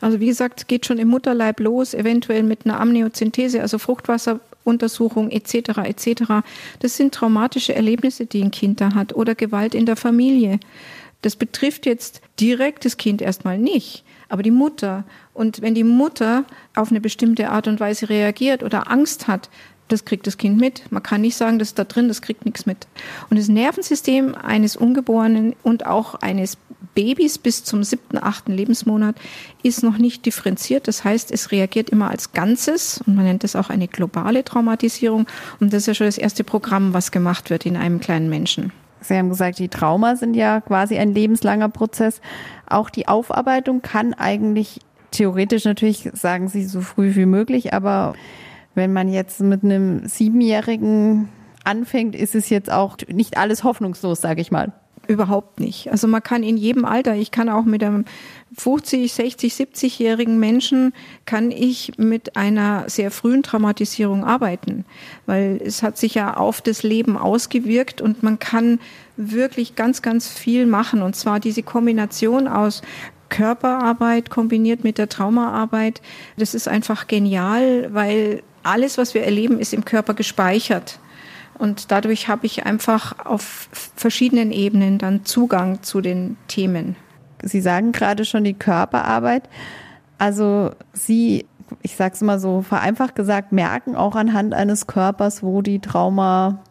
Also 0.00 0.20
wie 0.20 0.26
gesagt, 0.26 0.68
geht 0.68 0.86
schon 0.86 0.98
im 0.98 1.08
Mutterleib 1.08 1.60
los, 1.60 1.94
eventuell 1.94 2.42
mit 2.42 2.66
einer 2.66 2.80
Amniozentese, 2.80 3.62
also 3.62 3.78
Fruchtwasseruntersuchung 3.78 5.30
etc. 5.30 5.78
etc. 5.84 6.22
Das 6.80 6.96
sind 6.96 7.14
traumatische 7.14 7.74
Erlebnisse, 7.74 8.26
die 8.26 8.42
ein 8.42 8.50
Kind 8.50 8.80
da 8.80 8.94
hat 8.94 9.14
oder 9.14 9.34
Gewalt 9.34 9.74
in 9.74 9.86
der 9.86 9.96
Familie. 9.96 10.60
Das 11.22 11.36
betrifft 11.36 11.86
jetzt 11.86 12.20
direkt 12.38 12.84
das 12.84 12.98
Kind 12.98 13.22
erstmal 13.22 13.56
nicht, 13.56 14.04
aber 14.34 14.42
die 14.42 14.50
Mutter. 14.50 15.04
Und 15.32 15.62
wenn 15.62 15.76
die 15.76 15.84
Mutter 15.84 16.44
auf 16.74 16.90
eine 16.90 17.00
bestimmte 17.00 17.50
Art 17.50 17.68
und 17.68 17.78
Weise 17.78 18.08
reagiert 18.08 18.64
oder 18.64 18.90
Angst 18.90 19.28
hat, 19.28 19.48
das 19.86 20.04
kriegt 20.04 20.26
das 20.26 20.38
Kind 20.38 20.58
mit. 20.58 20.90
Man 20.90 21.04
kann 21.04 21.20
nicht 21.20 21.36
sagen, 21.36 21.60
das 21.60 21.68
ist 21.68 21.78
da 21.78 21.84
drin, 21.84 22.08
das 22.08 22.20
kriegt 22.20 22.44
nichts 22.44 22.66
mit. 22.66 22.88
Und 23.30 23.38
das 23.38 23.46
Nervensystem 23.46 24.34
eines 24.34 24.74
Ungeborenen 24.74 25.54
und 25.62 25.86
auch 25.86 26.16
eines 26.16 26.58
Babys 26.96 27.38
bis 27.38 27.62
zum 27.62 27.84
siebten, 27.84 28.18
achten 28.18 28.52
Lebensmonat 28.52 29.14
ist 29.62 29.84
noch 29.84 29.98
nicht 29.98 30.26
differenziert. 30.26 30.88
Das 30.88 31.04
heißt, 31.04 31.30
es 31.30 31.52
reagiert 31.52 31.90
immer 31.90 32.10
als 32.10 32.32
Ganzes 32.32 33.02
und 33.06 33.14
man 33.14 33.24
nennt 33.26 33.44
das 33.44 33.54
auch 33.54 33.70
eine 33.70 33.86
globale 33.86 34.42
Traumatisierung. 34.42 35.28
Und 35.60 35.72
das 35.72 35.82
ist 35.82 35.86
ja 35.86 35.94
schon 35.94 36.08
das 36.08 36.18
erste 36.18 36.42
Programm, 36.42 36.92
was 36.92 37.12
gemacht 37.12 37.50
wird 37.50 37.66
in 37.66 37.76
einem 37.76 38.00
kleinen 38.00 38.28
Menschen. 38.28 38.72
Sie 39.04 39.16
haben 39.16 39.28
gesagt, 39.28 39.58
die 39.58 39.68
Trauma 39.68 40.16
sind 40.16 40.34
ja 40.34 40.60
quasi 40.60 40.96
ein 40.96 41.12
lebenslanger 41.12 41.68
Prozess. 41.68 42.20
Auch 42.66 42.90
die 42.90 43.06
Aufarbeitung 43.06 43.82
kann 43.82 44.14
eigentlich 44.14 44.80
theoretisch 45.10 45.64
natürlich, 45.64 46.10
sagen 46.14 46.48
Sie, 46.48 46.64
so 46.64 46.80
früh 46.80 47.14
wie 47.14 47.26
möglich, 47.26 47.72
aber 47.72 48.14
wenn 48.74 48.92
man 48.92 49.08
jetzt 49.08 49.40
mit 49.40 49.62
einem 49.62 50.06
Siebenjährigen 50.08 51.28
anfängt, 51.64 52.14
ist 52.14 52.34
es 52.34 52.50
jetzt 52.50 52.72
auch 52.72 52.96
nicht 53.08 53.36
alles 53.36 53.62
hoffnungslos, 53.62 54.20
sage 54.20 54.40
ich 54.40 54.50
mal. 54.50 54.72
Überhaupt 55.06 55.60
nicht. 55.60 55.90
Also 55.90 56.06
man 56.06 56.22
kann 56.22 56.42
in 56.42 56.56
jedem 56.56 56.84
Alter, 56.84 57.14
ich 57.14 57.30
kann 57.30 57.48
auch 57.48 57.64
mit 57.64 57.82
einem 57.82 58.04
50, 58.56 59.12
60, 59.12 59.52
70-jährigen 59.52 60.38
Menschen, 60.38 60.94
kann 61.26 61.50
ich 61.50 61.92
mit 61.98 62.36
einer 62.36 62.88
sehr 62.88 63.10
frühen 63.10 63.42
Traumatisierung 63.42 64.24
arbeiten, 64.24 64.84
weil 65.26 65.60
es 65.64 65.82
hat 65.82 65.98
sich 65.98 66.14
ja 66.14 66.36
auf 66.36 66.60
das 66.60 66.82
Leben 66.82 67.18
ausgewirkt 67.18 68.00
und 68.00 68.22
man 68.22 68.38
kann 68.38 68.80
wirklich 69.16 69.74
ganz, 69.74 70.02
ganz 70.02 70.28
viel 70.28 70.66
machen. 70.66 71.02
Und 71.02 71.16
zwar 71.16 71.40
diese 71.40 71.62
Kombination 71.62 72.48
aus 72.48 72.82
Körperarbeit 73.28 74.30
kombiniert 74.30 74.84
mit 74.84 74.96
der 74.96 75.08
Traumaarbeit, 75.08 76.00
das 76.36 76.54
ist 76.54 76.68
einfach 76.68 77.08
genial, 77.08 77.92
weil 77.92 78.42
alles, 78.62 78.96
was 78.96 79.14
wir 79.14 79.24
erleben, 79.24 79.58
ist 79.58 79.74
im 79.74 79.84
Körper 79.84 80.14
gespeichert. 80.14 80.98
Und 81.58 81.90
dadurch 81.90 82.28
habe 82.28 82.46
ich 82.46 82.66
einfach 82.66 83.24
auf 83.24 83.68
verschiedenen 83.96 84.52
Ebenen 84.52 84.98
dann 84.98 85.24
Zugang 85.24 85.82
zu 85.82 86.00
den 86.00 86.36
Themen. 86.48 86.96
Sie 87.42 87.60
sagen 87.60 87.92
gerade 87.92 88.24
schon 88.24 88.44
die 88.44 88.54
Körperarbeit. 88.54 89.48
Also 90.18 90.70
Sie, 90.92 91.46
ich 91.82 91.96
sage 91.96 92.14
es 92.14 92.20
mal 92.20 92.38
so 92.38 92.62
vereinfacht 92.62 93.14
gesagt, 93.14 93.52
merken 93.52 93.96
auch 93.96 94.16
anhand 94.16 94.54
eines 94.54 94.86
Körpers, 94.86 95.42
wo 95.42 95.62
die 95.62 95.80
Trauma, 95.80 96.62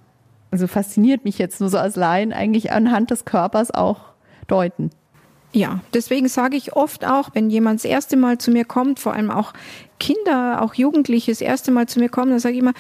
also 0.52 0.68
fasziniert 0.68 1.25
mich 1.25 1.38
jetzt 1.38 1.60
nur 1.60 1.70
so 1.70 1.78
als 1.78 1.96
Laien, 1.96 2.34
eigentlich 2.34 2.72
anhand 2.72 3.12
des 3.12 3.25
Körpers 3.25 3.72
auch 3.72 4.13
deuten. 4.48 4.90
Ja, 5.56 5.82
deswegen 5.94 6.28
sage 6.28 6.58
ich 6.58 6.75
oft 6.75 7.06
auch, 7.06 7.30
wenn 7.34 7.52
jemand 7.52 7.80
das 7.80 7.86
erste 7.86 8.18
Mal 8.18 8.40
zu 8.40 8.50
mir 8.50 8.66
kommt, 8.66 9.00
vor 9.00 9.13
allem 9.13 9.30
auch 9.30 9.54
Kinder, 10.00 10.63
auch 10.63 10.74
Jugendliche 10.74 11.32
das 11.32 11.42
erste 11.42 11.72
Mal 11.72 11.88
zu 11.88 12.00
mir 12.00 12.10
kommen, 12.10 12.32
dann 12.32 12.40
sage 12.40 12.56
ich 12.56 12.62
immer, 12.62 12.74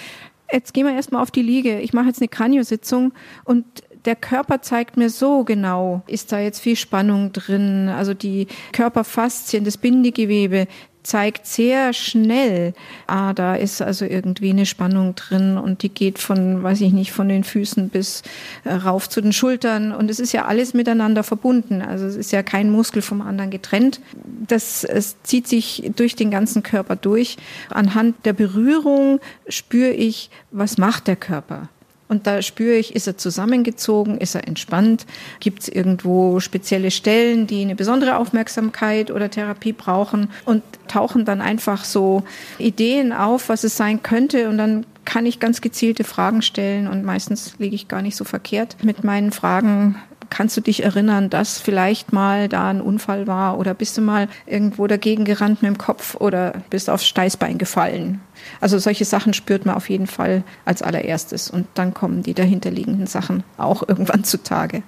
jetzt 0.53 0.73
gehen 0.73 0.85
wir 0.85 0.93
erstmal 0.93 1.21
auf 1.21 1.31
die 1.31 1.41
Liege. 1.41 1.79
Ich 1.79 1.93
mache 1.93 2.07
jetzt 2.07 2.21
eine 2.21 2.29
Kraniositzung 2.29 3.13
und 3.43 3.65
der 4.05 4.15
Körper 4.15 4.61
zeigt 4.61 4.97
mir 4.97 5.09
so 5.09 5.43
genau, 5.43 6.03
ist 6.07 6.31
da 6.31 6.39
jetzt 6.39 6.59
viel 6.59 6.75
Spannung 6.75 7.31
drin, 7.31 7.89
also 7.89 8.13
die 8.13 8.47
Körperfaszien, 8.73 9.63
das 9.63 9.77
Bindegewebe, 9.77 10.67
zeigt 11.03 11.45
sehr 11.45 11.93
schnell, 11.93 12.73
ah, 13.07 13.33
da 13.33 13.55
ist 13.55 13.81
also 13.81 14.05
irgendwie 14.05 14.49
eine 14.49 14.65
Spannung 14.65 15.15
drin 15.15 15.57
und 15.57 15.83
die 15.83 15.89
geht 15.89 16.19
von, 16.19 16.63
weiß 16.63 16.81
ich 16.81 16.93
nicht, 16.93 17.11
von 17.11 17.29
den 17.29 17.43
Füßen 17.43 17.89
bis 17.89 18.23
äh, 18.63 18.73
rauf 18.73 19.09
zu 19.09 19.21
den 19.21 19.33
Schultern 19.33 19.91
und 19.91 20.09
es 20.09 20.19
ist 20.19 20.31
ja 20.31 20.45
alles 20.45 20.73
miteinander 20.73 21.23
verbunden. 21.23 21.81
Also 21.81 22.05
es 22.05 22.15
ist 22.15 22.31
ja 22.31 22.43
kein 22.43 22.71
Muskel 22.71 23.01
vom 23.01 23.21
anderen 23.21 23.51
getrennt. 23.51 23.99
Das 24.47 24.83
es 24.83 25.21
zieht 25.23 25.47
sich 25.47 25.91
durch 25.95 26.15
den 26.15 26.31
ganzen 26.31 26.63
Körper 26.63 26.95
durch. 26.95 27.37
Anhand 27.69 28.25
der 28.25 28.33
Berührung 28.33 29.19
spüre 29.47 29.91
ich, 29.91 30.29
was 30.51 30.77
macht 30.77 31.07
der 31.07 31.15
Körper. 31.15 31.69
Und 32.07 32.27
da 32.27 32.41
spüre 32.41 32.75
ich, 32.75 32.95
ist 32.95 33.07
er 33.07 33.17
zusammengezogen, 33.17 34.17
ist 34.17 34.35
er 34.35 34.47
entspannt, 34.47 35.05
gibt 35.39 35.63
es 35.63 35.69
irgendwo 35.69 36.39
spezielle 36.39 36.91
Stellen, 36.91 37.47
die 37.47 37.61
eine 37.61 37.75
besondere 37.75 38.17
Aufmerksamkeit 38.17 39.09
oder 39.09 39.29
Therapie 39.29 39.73
brauchen? 39.73 40.29
Und 40.45 40.63
tauchen 40.87 41.25
dann 41.25 41.41
einfach 41.41 41.83
so 41.85 42.23
Ideen 42.59 43.13
auf, 43.13 43.49
was 43.49 43.63
es 43.63 43.77
sein 43.77 44.03
könnte? 44.03 44.49
Und 44.49 44.57
dann 44.57 44.85
kann 45.05 45.25
ich 45.25 45.39
ganz 45.39 45.61
gezielte 45.61 46.03
Fragen 46.03 46.41
stellen 46.41 46.87
und 46.87 47.03
meistens 47.03 47.55
liege 47.57 47.75
ich 47.75 47.87
gar 47.87 48.01
nicht 48.01 48.15
so 48.15 48.23
verkehrt 48.23 48.77
mit 48.83 49.03
meinen 49.03 49.31
Fragen 49.31 49.95
Kannst 50.33 50.57
du 50.57 50.61
dich 50.61 50.83
erinnern, 50.83 51.29
dass 51.29 51.59
vielleicht 51.59 52.11
mal 52.11 52.49
da 52.49 52.67
ein 52.67 52.81
Unfall 52.81 53.27
war 53.27 53.59
oder 53.59 53.75
bist 53.75 53.95
du 53.99 54.01
mal 54.01 54.27
irgendwo 54.47 54.87
dagegen 54.87 55.25
gerannt 55.25 55.61
mit 55.61 55.69
dem 55.69 55.77
Kopf 55.77 56.15
oder 56.15 56.53
bist 56.71 56.89
aufs 56.89 57.05
Steißbein 57.05 57.59
gefallen? 57.59 58.19
Also 58.59 58.79
solche 58.79 59.05
Sachen 59.05 59.35
spürt 59.35 59.67
man 59.67 59.75
auf 59.75 59.91
jeden 59.91 60.07
Fall 60.07 60.43
als 60.65 60.81
allererstes 60.81 61.51
und 61.51 61.67
dann 61.75 61.93
kommen 61.93 62.23
die 62.23 62.33
dahinterliegenden 62.33 63.05
Sachen 63.05 63.43
auch 63.57 63.83
irgendwann 63.87 64.23
zutage. 64.23 64.81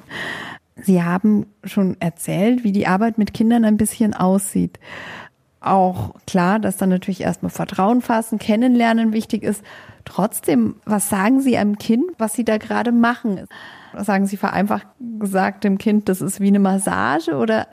Sie 0.82 1.04
haben 1.04 1.46
schon 1.64 1.96
erzählt, 2.00 2.64
wie 2.64 2.72
die 2.72 2.88
Arbeit 2.88 3.20
mit 3.20 3.36
Kindern 3.36 3.66
ein 3.66 3.78
bisschen 3.78 4.16
aussieht. 4.16 4.80
Auch 5.60 6.16
klar, 6.26 6.58
dass 6.58 6.78
dann 6.78 6.90
natürlich 6.90 7.22
erstmal 7.22 7.52
Vertrauen 7.52 8.02
fassen, 8.02 8.40
kennenlernen 8.40 9.14
wichtig 9.14 9.44
ist. 9.44 9.62
Trotzdem, 10.06 10.78
was 10.86 11.08
sagen 11.08 11.40
Sie 11.40 11.56
einem 11.56 11.78
Kind, 11.78 12.06
was 12.18 12.34
Sie 12.34 12.46
da 12.46 12.58
gerade 12.58 12.92
machen? 12.92 13.48
Sagen 14.04 14.28
Sie 14.28 14.38
vereinfacht 14.38 14.88
gesagt 15.20 15.64
dem 15.64 15.78
Kind, 15.78 16.10
das 16.10 16.22
ist 16.22 16.40
wie 16.40 16.48
eine 16.48 16.60
Massage 16.60 17.36
oder? 17.36 17.68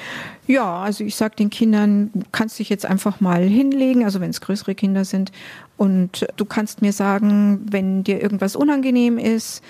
Ja, 0.47 0.83
also 0.83 1.05
ich 1.05 1.17
sage 1.17 1.37
den 1.37 1.51
Kindern, 1.51 2.11
du 2.15 2.23
kannst 2.33 2.59
dich 2.59 2.69
jetzt 2.69 2.87
einfach 2.87 3.21
mal 3.21 3.43
hinlegen, 3.43 4.05
also 4.05 4.21
wenn 4.21 4.31
es 4.31 4.41
größere 4.41 4.75
Kinder 4.75 5.05
sind 5.05 5.33
und 5.77 6.27
du 6.37 6.45
kannst 6.45 6.83
mir 6.83 6.93
sagen, 6.93 7.67
wenn 7.71 8.05
dir 8.05 8.23
irgendwas 8.23 8.57
unangenehm 8.57 9.19
ist, 9.19 9.63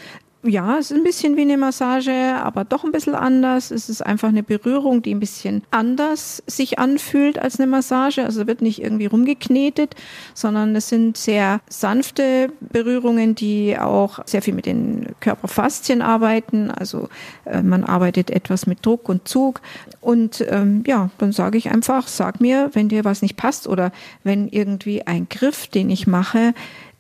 ja, 0.45 0.79
es 0.79 0.91
ist 0.91 0.97
ein 0.97 1.05
bisschen 1.05 1.37
wie 1.37 1.43
eine 1.43 1.57
Massage, 1.57 2.35
aber 2.43 2.65
doch 2.65 2.83
ein 2.83 2.91
bisschen 2.91 3.15
anders. 3.15 3.71
Es 3.71 3.89
ist 3.89 4.05
einfach 4.05 4.29
eine 4.29 4.43
Berührung, 4.43 5.01
die 5.01 5.15
ein 5.15 5.21
bisschen 5.21 5.63
anders 5.71 6.43
sich 6.49 6.81
anfühlt 6.81 7.39
als 7.39 7.61
eine 7.61 7.69
Massage. 7.69 8.25
Also 8.25 8.47
wird 8.49 8.61
nicht 8.61 8.83
irgendwie 8.83 9.07
rumgeknetet, 9.07 9.95
sondern 10.35 10.75
es 10.75 10.89
sind 10.89 11.17
sehr 11.17 11.61
sanfte 11.69 12.51
Berührungen, 12.61 13.37
die 13.37 13.79
auch 13.79 14.19
sehr 14.27 14.43
viel 14.43 14.55
mit 14.55 14.67
den 14.67 15.15
Körperfaszien 15.21 16.03
arbeiten. 16.03 16.73
Also 16.73 17.09
äh, 17.45 17.63
man 17.63 17.85
arbeitet 17.85 18.31
etwas 18.31 18.67
mit 18.67 18.85
Druck 18.85 19.09
und 19.09 19.29
Zug. 19.29 19.61
Und 20.01 20.45
ähm, 20.49 20.83
ja, 20.89 21.11
dann 21.19 21.31
sage 21.31 21.57
ich 21.57 21.71
einfach, 21.71 22.09
sag 22.09 22.41
mir, 22.41 22.71
wenn 22.73 22.89
dir 22.89 23.05
was 23.05 23.23
nicht 23.23 23.37
passt 23.37 23.69
oder 23.69 23.93
wenn 24.25 24.49
irgendwie 24.49 25.07
ein 25.07 25.29
Griff, 25.29 25.69
den 25.69 25.89
ich 25.89 26.09
mache, 26.09 26.53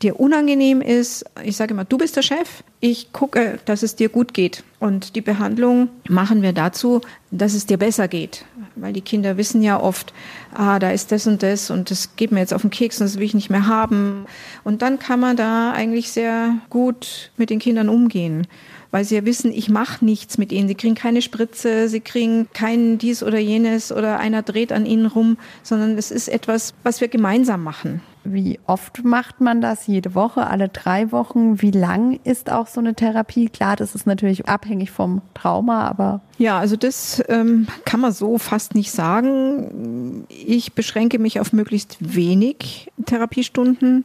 dir 0.02 0.18
unangenehm 0.18 0.80
ist, 0.80 1.24
ich 1.44 1.56
sage 1.56 1.74
immer, 1.74 1.84
du 1.84 1.98
bist 1.98 2.16
der 2.16 2.22
Chef, 2.22 2.62
ich 2.80 3.12
gucke, 3.12 3.58
dass 3.64 3.82
es 3.82 3.96
dir 3.96 4.08
gut 4.08 4.34
geht. 4.34 4.64
Und 4.80 5.14
die 5.14 5.20
Behandlung 5.20 5.88
machen 6.08 6.42
wir 6.42 6.52
dazu, 6.52 7.00
dass 7.30 7.54
es 7.54 7.66
dir 7.66 7.76
besser 7.76 8.08
geht. 8.08 8.44
Weil 8.74 8.92
die 8.92 9.00
Kinder 9.00 9.36
wissen 9.36 9.62
ja 9.62 9.80
oft, 9.80 10.12
ah, 10.54 10.78
da 10.78 10.90
ist 10.90 11.12
das 11.12 11.26
und 11.26 11.42
das 11.42 11.70
und 11.70 11.90
das 11.90 12.16
geht 12.16 12.32
mir 12.32 12.40
jetzt 12.40 12.52
auf 12.52 12.62
den 12.62 12.70
Keks 12.70 13.00
und 13.00 13.06
das 13.06 13.16
will 13.16 13.24
ich 13.24 13.34
nicht 13.34 13.50
mehr 13.50 13.66
haben. 13.66 14.26
Und 14.64 14.82
dann 14.82 14.98
kann 14.98 15.20
man 15.20 15.36
da 15.36 15.72
eigentlich 15.72 16.10
sehr 16.10 16.56
gut 16.70 17.30
mit 17.36 17.50
den 17.50 17.58
Kindern 17.58 17.88
umgehen 17.88 18.46
weil 18.92 19.06
sie 19.06 19.16
ja 19.16 19.24
wissen, 19.24 19.52
ich 19.52 19.70
mache 19.70 20.04
nichts 20.04 20.38
mit 20.38 20.52
ihnen. 20.52 20.68
Sie 20.68 20.74
kriegen 20.74 20.94
keine 20.94 21.22
Spritze, 21.22 21.88
sie 21.88 22.00
kriegen 22.00 22.46
kein 22.52 22.98
dies 22.98 23.22
oder 23.22 23.38
jenes 23.38 23.90
oder 23.90 24.20
einer 24.20 24.42
dreht 24.42 24.70
an 24.70 24.86
ihnen 24.86 25.06
rum, 25.06 25.38
sondern 25.62 25.96
es 25.98 26.10
ist 26.10 26.28
etwas, 26.28 26.74
was 26.82 27.00
wir 27.00 27.08
gemeinsam 27.08 27.64
machen. 27.64 28.02
Wie 28.24 28.60
oft 28.66 29.04
macht 29.04 29.40
man 29.40 29.60
das? 29.60 29.86
Jede 29.86 30.14
Woche, 30.14 30.46
alle 30.46 30.68
drei 30.68 31.10
Wochen? 31.10 31.60
Wie 31.60 31.72
lang 31.72 32.20
ist 32.24 32.50
auch 32.50 32.66
so 32.66 32.80
eine 32.80 32.94
Therapie? 32.94 33.48
Klar, 33.48 33.76
das 33.76 33.94
ist 33.94 34.06
natürlich 34.06 34.48
abhängig 34.48 34.90
vom 34.90 35.22
Trauma, 35.34 35.86
aber. 35.88 36.20
Ja, 36.38 36.58
also 36.58 36.76
das 36.76 37.22
ähm, 37.28 37.66
kann 37.84 38.00
man 38.00 38.12
so 38.12 38.38
fast 38.38 38.74
nicht 38.74 38.92
sagen. 38.92 40.26
Ich 40.28 40.74
beschränke 40.74 41.18
mich 41.18 41.40
auf 41.40 41.52
möglichst 41.52 41.96
wenig 42.00 42.92
Therapiestunden. 43.04 44.04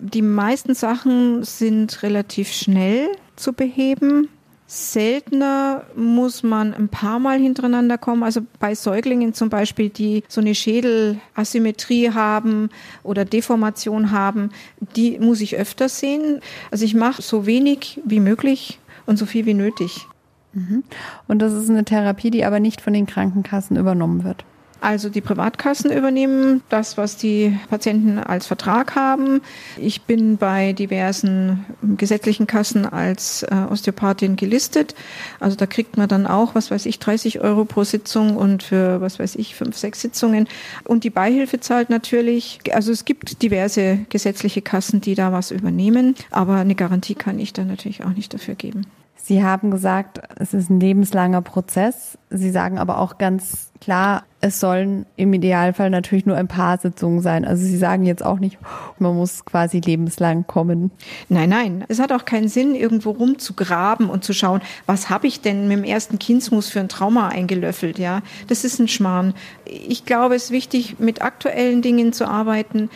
Die 0.00 0.22
meisten 0.22 0.74
Sachen 0.74 1.42
sind 1.42 2.02
relativ 2.02 2.52
schnell 2.52 3.08
zu 3.34 3.52
beheben. 3.52 4.28
Seltener 4.70 5.84
muss 5.96 6.42
man 6.42 6.74
ein 6.74 6.90
paar 6.90 7.18
Mal 7.18 7.38
hintereinander 7.38 7.96
kommen. 7.96 8.22
Also 8.22 8.42
bei 8.60 8.74
Säuglingen 8.74 9.32
zum 9.32 9.48
Beispiel, 9.48 9.88
die 9.88 10.22
so 10.28 10.42
eine 10.42 10.54
Schädelasymmetrie 10.54 12.10
haben 12.10 12.68
oder 13.02 13.24
Deformation 13.24 14.10
haben, 14.10 14.50
die 14.94 15.18
muss 15.18 15.40
ich 15.40 15.56
öfter 15.56 15.88
sehen. 15.88 16.40
Also 16.70 16.84
ich 16.84 16.94
mache 16.94 17.22
so 17.22 17.46
wenig 17.46 17.98
wie 18.04 18.20
möglich 18.20 18.78
und 19.06 19.18
so 19.18 19.24
viel 19.24 19.46
wie 19.46 19.54
nötig. 19.54 20.06
Mhm. 20.52 20.84
Und 21.28 21.40
das 21.40 21.54
ist 21.54 21.70
eine 21.70 21.86
Therapie, 21.86 22.30
die 22.30 22.44
aber 22.44 22.60
nicht 22.60 22.82
von 22.82 22.92
den 22.92 23.06
Krankenkassen 23.06 23.78
übernommen 23.78 24.22
wird. 24.22 24.44
Also 24.80 25.08
die 25.08 25.20
Privatkassen 25.20 25.90
übernehmen 25.90 26.62
das, 26.68 26.96
was 26.96 27.16
die 27.16 27.58
Patienten 27.68 28.18
als 28.18 28.46
Vertrag 28.46 28.94
haben. 28.94 29.40
Ich 29.76 30.02
bin 30.02 30.36
bei 30.36 30.72
diversen 30.72 31.66
gesetzlichen 31.96 32.46
Kassen 32.46 32.86
als 32.86 33.42
äh, 33.42 33.54
Osteopathin 33.70 34.36
gelistet. 34.36 34.94
Also 35.40 35.56
da 35.56 35.66
kriegt 35.66 35.96
man 35.96 36.08
dann 36.08 36.26
auch, 36.26 36.54
was 36.54 36.70
weiß 36.70 36.86
ich, 36.86 37.00
30 37.00 37.40
Euro 37.40 37.64
pro 37.64 37.82
Sitzung 37.82 38.36
und 38.36 38.62
für, 38.62 39.00
was 39.00 39.18
weiß 39.18 39.34
ich, 39.34 39.56
fünf, 39.56 39.76
sechs 39.76 40.00
Sitzungen. 40.00 40.48
Und 40.84 41.02
die 41.02 41.10
Beihilfe 41.10 41.58
zahlt 41.58 41.90
natürlich, 41.90 42.60
also 42.72 42.92
es 42.92 43.04
gibt 43.04 43.42
diverse 43.42 44.00
gesetzliche 44.10 44.62
Kassen, 44.62 45.00
die 45.00 45.16
da 45.16 45.32
was 45.32 45.50
übernehmen, 45.50 46.14
aber 46.30 46.56
eine 46.56 46.74
Garantie 46.74 47.16
kann 47.16 47.38
ich 47.38 47.52
da 47.52 47.64
natürlich 47.64 48.04
auch 48.04 48.12
nicht 48.12 48.32
dafür 48.32 48.54
geben. 48.54 48.86
Sie 49.28 49.44
haben 49.44 49.70
gesagt, 49.70 50.20
es 50.36 50.54
ist 50.54 50.70
ein 50.70 50.80
lebenslanger 50.80 51.42
Prozess. 51.42 52.16
Sie 52.30 52.50
sagen 52.50 52.78
aber 52.78 52.98
auch 52.98 53.18
ganz 53.18 53.67
klar, 53.80 54.24
es 54.40 54.60
sollen 54.60 55.04
im 55.16 55.32
Idealfall 55.32 55.90
natürlich 55.90 56.24
nur 56.24 56.36
ein 56.36 56.46
paar 56.46 56.78
Sitzungen 56.78 57.20
sein. 57.20 57.44
Also 57.44 57.64
Sie 57.64 57.76
sagen 57.76 58.04
jetzt 58.04 58.24
auch 58.24 58.38
nicht, 58.38 58.56
man 58.98 59.16
muss 59.16 59.44
quasi 59.44 59.80
lebenslang 59.80 60.46
kommen. 60.46 60.92
Nein, 61.28 61.48
nein. 61.48 61.84
Es 61.88 61.98
hat 61.98 62.12
auch 62.12 62.24
keinen 62.24 62.48
Sinn, 62.48 62.74
irgendwo 62.74 63.10
rumzugraben 63.10 64.08
und 64.08 64.22
zu 64.22 64.32
schauen, 64.32 64.60
was 64.86 65.10
habe 65.10 65.26
ich 65.26 65.40
denn 65.40 65.66
mit 65.66 65.78
dem 65.78 65.84
ersten 65.84 66.18
Kindsmus 66.18 66.68
für 66.68 66.80
ein 66.80 66.88
Trauma 66.88 67.28
eingelöffelt, 67.28 67.98
ja. 67.98 68.22
Das 68.46 68.64
ist 68.64 68.78
ein 68.78 68.88
Schmarrn. 68.88 69.34
Ich 69.64 70.04
glaube, 70.04 70.36
es 70.36 70.44
ist 70.44 70.50
wichtig, 70.52 71.00
mit 71.00 71.20
aktuellen 71.20 71.82
Dingen 71.82 72.12
zu 72.12 72.28
arbeiten, 72.28 72.90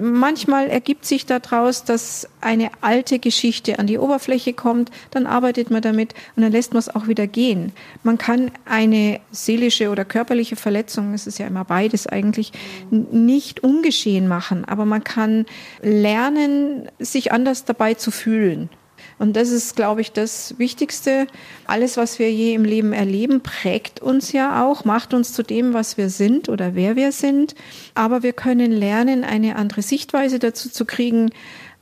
manchmal 0.00 0.68
ergibt 0.68 1.04
sich 1.04 1.26
daraus, 1.26 1.84
dass 1.84 2.28
eine 2.40 2.70
alte 2.80 3.18
Geschichte 3.18 3.78
an 3.78 3.86
die 3.86 3.98
Oberfläche 3.98 4.52
kommt, 4.52 4.90
dann 5.10 5.26
arbeitet 5.26 5.70
man 5.70 5.82
damit 5.82 6.14
und 6.36 6.42
dann 6.42 6.52
lässt 6.52 6.72
man 6.72 6.80
es 6.80 6.94
auch 6.94 7.06
wieder 7.06 7.26
gehen. 7.26 7.72
Man 8.02 8.18
kann 8.18 8.50
eine 8.64 9.20
seelische 9.30 9.90
oder 9.90 10.04
körperliche 10.04 10.23
Verletzung, 10.56 11.14
es 11.14 11.26
ist 11.26 11.38
ja 11.38 11.46
immer 11.46 11.64
beides 11.64 12.06
eigentlich, 12.06 12.52
nicht 12.90 13.62
ungeschehen 13.62 14.28
machen, 14.28 14.64
aber 14.64 14.84
man 14.84 15.04
kann 15.04 15.46
lernen, 15.82 16.88
sich 16.98 17.32
anders 17.32 17.64
dabei 17.64 17.94
zu 17.94 18.10
fühlen. 18.10 18.70
Und 19.18 19.36
das 19.36 19.50
ist, 19.50 19.76
glaube 19.76 20.00
ich, 20.00 20.12
das 20.12 20.58
Wichtigste. 20.58 21.26
Alles, 21.66 21.96
was 21.96 22.18
wir 22.18 22.32
je 22.32 22.54
im 22.54 22.64
Leben 22.64 22.92
erleben, 22.92 23.42
prägt 23.42 24.00
uns 24.00 24.32
ja 24.32 24.64
auch, 24.64 24.84
macht 24.84 25.14
uns 25.14 25.32
zu 25.32 25.42
dem, 25.42 25.72
was 25.72 25.96
wir 25.96 26.10
sind 26.10 26.48
oder 26.48 26.74
wer 26.74 26.96
wir 26.96 27.12
sind. 27.12 27.54
Aber 27.94 28.22
wir 28.22 28.32
können 28.32 28.72
lernen, 28.72 29.24
eine 29.24 29.56
andere 29.56 29.82
Sichtweise 29.82 30.38
dazu 30.38 30.68
zu 30.68 30.84
kriegen. 30.84 31.30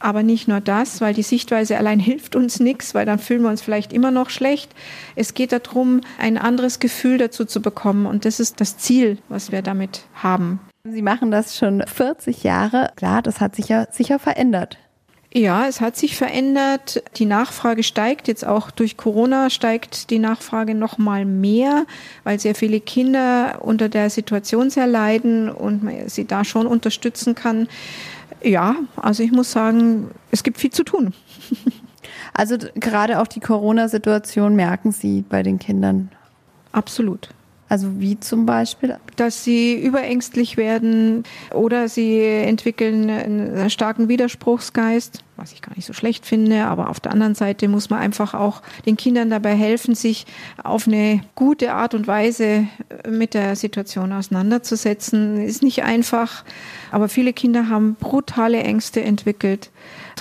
Aber 0.03 0.25
nicht 0.25 0.49
nur 0.49 0.61
das, 0.61 1.01
weil 1.01 1.15
die 1.15 1.23
Sichtweise 1.23 1.79
allein 1.79 2.01
hilft 2.01 2.35
uns 2.35 2.59
nichts, 2.59 2.93
weil 2.93 3.07
dann 3.07 3.21
fühlen 3.21 3.43
wir 3.43 3.51
uns 3.51 3.63
vielleicht 3.63 3.93
immer 3.93 4.11
noch 4.11 4.31
schlecht. 4.31 4.75
Es 5.15 5.33
geht 5.33 5.53
darum, 5.53 6.01
ein 6.19 6.39
anderes 6.39 6.81
Gefühl 6.81 7.19
dazu 7.19 7.45
zu 7.45 7.63
bekommen. 7.63 8.07
Und 8.07 8.25
das 8.25 8.41
ist 8.41 8.61
das 8.61 8.77
Ziel, 8.79 9.19
was 9.29 9.53
wir 9.53 9.63
damit 9.63 10.03
haben. 10.15 10.59
Sie 10.83 11.03
machen 11.03 11.31
das 11.31 11.57
schon 11.57 11.85
40 11.87 12.43
Jahre. 12.43 12.91
Klar, 12.97 13.23
das 13.23 13.41
hat 13.41 13.55
sich 13.55 13.69
ja 13.69 13.87
sicher 13.93 14.19
verändert. 14.19 14.77
Ja, 15.33 15.69
es 15.69 15.81
hat 15.81 15.97
sich 15.97 16.17
verändert. 16.17 17.05
Die 17.17 17.25
Nachfrage 17.25 17.85
steigt. 17.85 18.27
Jetzt 18.27 18.45
auch 18.45 18.73
durch 18.73 18.97
Corona 18.97 19.51
steigt 19.51 20.11
die 20.11 20.19
Nachfrage 20.19 20.75
noch 20.75 20.99
mal 20.99 21.25
mehr, 21.25 21.87
weil 22.25 22.41
sehr 22.41 22.57
viele 22.57 22.81
Kinder 22.81 23.61
unter 23.63 23.89
der 23.89 24.11
Situation 24.11 24.69
sehr 24.69 24.89
leiden 24.89 25.49
und 25.49 25.85
man 25.85 26.09
sie 26.09 26.27
da 26.27 26.45
schon 26.45 26.67
unterstützen 26.67 27.37
kann. 27.37 27.69
Ja, 28.43 28.77
also 28.97 29.23
ich 29.23 29.33
muss 29.33 29.53
sagen, 29.53 30.11
es 30.31 30.43
gibt 30.43 30.59
viel 30.59 30.71
zu 30.71 30.85
tun. 30.85 31.15
Also 32.35 32.57
gerade 32.77 33.21
auch 33.21 33.27
die 33.27 33.41
Corona-Situation 33.41 34.57
merken 34.57 34.91
Sie 34.91 35.21
bei 35.21 35.43
den 35.43 35.59
Kindern. 35.59 36.11
Absolut. 36.73 37.29
Also 37.73 37.99
wie 38.01 38.21
zum 38.21 38.45
Beispiel? 38.45 38.99
Dass 39.17 39.45
sie 39.45 39.83
überängstlich 39.83 40.59
werden 40.59 41.23
oder 41.55 41.89
sie 41.89 42.21
entwickeln 42.21 43.09
einen 43.09 43.71
starken 43.71 44.11
Widerspruchsgeist, 44.11 45.25
was 45.39 45.55
ich 45.55 45.63
gar 45.63 45.75
nicht 45.75 45.87
so 45.87 45.95
schlecht 45.95 46.27
finde. 46.27 46.67
Aber 46.67 46.91
auf 46.91 47.01
der 47.01 47.13
anderen 47.13 47.35
Seite 47.35 47.69
muss 47.69 47.89
man 47.89 48.01
einfach 48.01 48.35
auch 48.35 48.61
den 48.85 48.99
Kindern 48.99 49.31
dabei 49.31 49.55
helfen, 49.55 49.95
sich 49.95 50.27
auf 50.63 50.87
eine 50.87 51.23
gute 51.35 51.73
Art 51.73 51.95
und 51.95 52.07
Weise 52.07 52.67
mit 53.09 53.33
der 53.33 53.57
Situation 53.57 54.13
auseinanderzusetzen. 54.13 55.43
Ist 55.43 55.63
nicht 55.63 55.83
einfach, 55.83 56.45
aber 56.91 57.09
viele 57.09 57.33
Kinder 57.33 57.71
haben 57.71 57.95
brutale 57.95 58.63
Ängste 58.63 59.03
entwickelt 59.03 59.71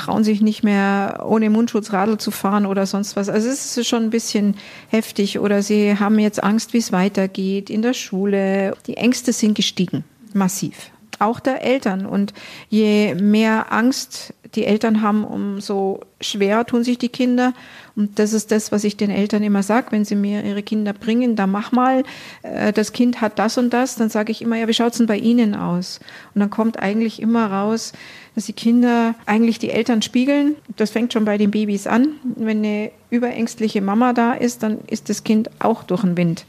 trauen 0.01 0.23
sich 0.23 0.41
nicht 0.41 0.63
mehr 0.63 1.23
ohne 1.27 1.49
Mundschutz 1.49 1.93
Radl 1.93 2.17
zu 2.17 2.31
fahren 2.31 2.65
oder 2.65 2.85
sonst 2.85 3.15
was. 3.15 3.29
Also 3.29 3.47
es 3.49 3.77
ist 3.77 3.87
schon 3.87 4.03
ein 4.03 4.09
bisschen 4.09 4.55
heftig 4.89 5.39
oder 5.39 5.61
sie 5.61 5.97
haben 5.99 6.17
jetzt 6.17 6.43
Angst, 6.43 6.73
wie 6.73 6.79
es 6.79 6.91
weitergeht 6.91 7.69
in 7.69 7.81
der 7.81 7.93
Schule. 7.93 8.75
Die 8.87 8.97
Ängste 8.97 9.31
sind 9.31 9.53
gestiegen, 9.55 10.03
massiv. 10.33 10.91
Auch 11.21 11.39
der 11.39 11.63
Eltern. 11.63 12.05
Und 12.05 12.33
je 12.69 13.15
mehr 13.15 13.71
Angst 13.71 14.33
die 14.55 14.65
Eltern 14.65 15.01
haben, 15.01 15.23
umso 15.23 16.01
schwerer 16.19 16.65
tun 16.65 16.83
sich 16.83 16.97
die 16.97 17.09
Kinder. 17.09 17.53
Und 17.95 18.19
das 18.19 18.33
ist 18.33 18.51
das, 18.51 18.71
was 18.71 18.83
ich 18.83 18.97
den 18.97 19.09
Eltern 19.09 19.43
immer 19.43 19.63
sage, 19.63 19.87
wenn 19.91 20.05
sie 20.05 20.15
mir 20.15 20.43
ihre 20.43 20.63
Kinder 20.63 20.93
bringen, 20.93 21.35
da 21.35 21.47
mach 21.47 21.71
mal, 21.71 22.03
äh, 22.43 22.73
das 22.73 22.91
Kind 22.91 23.21
hat 23.21 23.39
das 23.39 23.57
und 23.57 23.71
das, 23.71 23.95
dann 23.95 24.09
sage 24.09 24.31
ich 24.31 24.41
immer, 24.41 24.57
ja, 24.57 24.67
wie 24.67 24.73
schaut's 24.73 24.97
denn 24.97 25.07
bei 25.07 25.17
Ihnen 25.17 25.55
aus? 25.55 25.99
Und 26.33 26.39
dann 26.39 26.49
kommt 26.49 26.79
eigentlich 26.79 27.21
immer 27.21 27.51
raus, 27.51 27.93
dass 28.35 28.45
die 28.45 28.53
Kinder 28.53 29.15
eigentlich 29.25 29.59
die 29.59 29.69
Eltern 29.69 30.01
spiegeln. 30.01 30.55
Das 30.77 30.91
fängt 30.91 31.13
schon 31.13 31.25
bei 31.25 31.37
den 31.37 31.51
Babys 31.51 31.87
an. 31.87 32.15
Wenn 32.35 32.59
eine 32.59 32.91
überängstliche 33.09 33.81
Mama 33.81 34.13
da 34.13 34.33
ist, 34.33 34.63
dann 34.63 34.79
ist 34.87 35.09
das 35.09 35.23
Kind 35.23 35.49
auch 35.59 35.83
durch 35.83 36.01
den 36.01 36.17
Wind. 36.17 36.45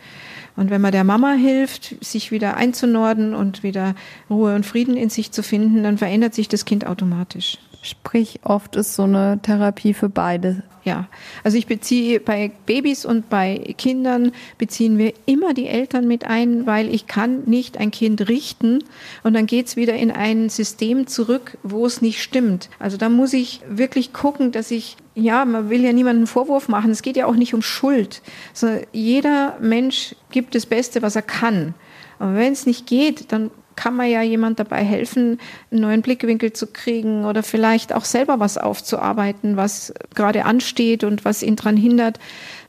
Und 0.56 0.70
wenn 0.70 0.80
man 0.80 0.92
der 0.92 1.04
Mama 1.04 1.32
hilft, 1.32 2.04
sich 2.04 2.30
wieder 2.30 2.56
einzunorden 2.56 3.34
und 3.34 3.62
wieder 3.62 3.94
Ruhe 4.28 4.54
und 4.54 4.66
Frieden 4.66 4.96
in 4.96 5.10
sich 5.10 5.32
zu 5.32 5.42
finden, 5.42 5.82
dann 5.82 5.98
verändert 5.98 6.34
sich 6.34 6.48
das 6.48 6.64
Kind 6.64 6.86
automatisch. 6.86 7.58
Sprich, 7.84 8.38
oft 8.44 8.76
ist 8.76 8.94
so 8.94 9.02
eine 9.02 9.40
Therapie 9.42 9.92
für 9.92 10.08
beide. 10.08 10.62
Ja, 10.84 11.08
also 11.42 11.58
ich 11.58 11.66
beziehe 11.66 12.20
bei 12.20 12.52
Babys 12.66 13.04
und 13.04 13.28
bei 13.28 13.74
Kindern 13.76 14.30
beziehen 14.56 14.98
wir 14.98 15.12
immer 15.26 15.52
die 15.52 15.66
Eltern 15.66 16.06
mit 16.06 16.24
ein, 16.24 16.64
weil 16.64 16.92
ich 16.92 17.08
kann 17.08 17.42
nicht 17.46 17.78
ein 17.78 17.90
Kind 17.90 18.28
richten 18.28 18.84
und 19.24 19.34
dann 19.34 19.46
geht's 19.46 19.74
wieder 19.74 19.94
in 19.94 20.12
ein 20.12 20.48
System 20.48 21.08
zurück, 21.08 21.58
wo 21.64 21.84
es 21.84 22.02
nicht 22.02 22.22
stimmt. 22.22 22.68
Also 22.78 22.96
da 22.96 23.08
muss 23.08 23.32
ich 23.32 23.60
wirklich 23.68 24.12
gucken, 24.12 24.52
dass 24.52 24.70
ich, 24.70 24.96
ja, 25.16 25.44
man 25.44 25.68
will 25.68 25.82
ja 25.82 25.92
niemanden 25.92 26.28
Vorwurf 26.28 26.68
machen. 26.68 26.92
Es 26.92 27.02
geht 27.02 27.16
ja 27.16 27.26
auch 27.26 27.36
nicht 27.36 27.54
um 27.54 27.62
Schuld. 27.62 28.22
sondern 28.52 28.86
jeder 28.92 29.56
Mensch 29.60 30.14
gibt 30.30 30.54
das 30.54 30.66
Beste, 30.66 31.02
was 31.02 31.16
er 31.16 31.22
kann. 31.22 31.74
Aber 32.20 32.36
wenn 32.36 32.52
es 32.52 32.66
nicht 32.66 32.86
geht, 32.86 33.32
dann 33.32 33.50
kann 33.82 33.96
man 33.96 34.08
ja 34.08 34.22
jemand 34.22 34.60
dabei 34.60 34.84
helfen, 34.84 35.40
einen 35.72 35.80
neuen 35.80 36.02
Blickwinkel 36.02 36.52
zu 36.52 36.68
kriegen 36.68 37.24
oder 37.24 37.42
vielleicht 37.42 37.92
auch 37.92 38.04
selber 38.04 38.38
was 38.38 38.56
aufzuarbeiten, 38.56 39.56
was 39.56 39.92
gerade 40.14 40.44
ansteht 40.44 41.02
und 41.02 41.24
was 41.24 41.42
ihn 41.42 41.56
daran 41.56 41.76
hindert, 41.76 42.20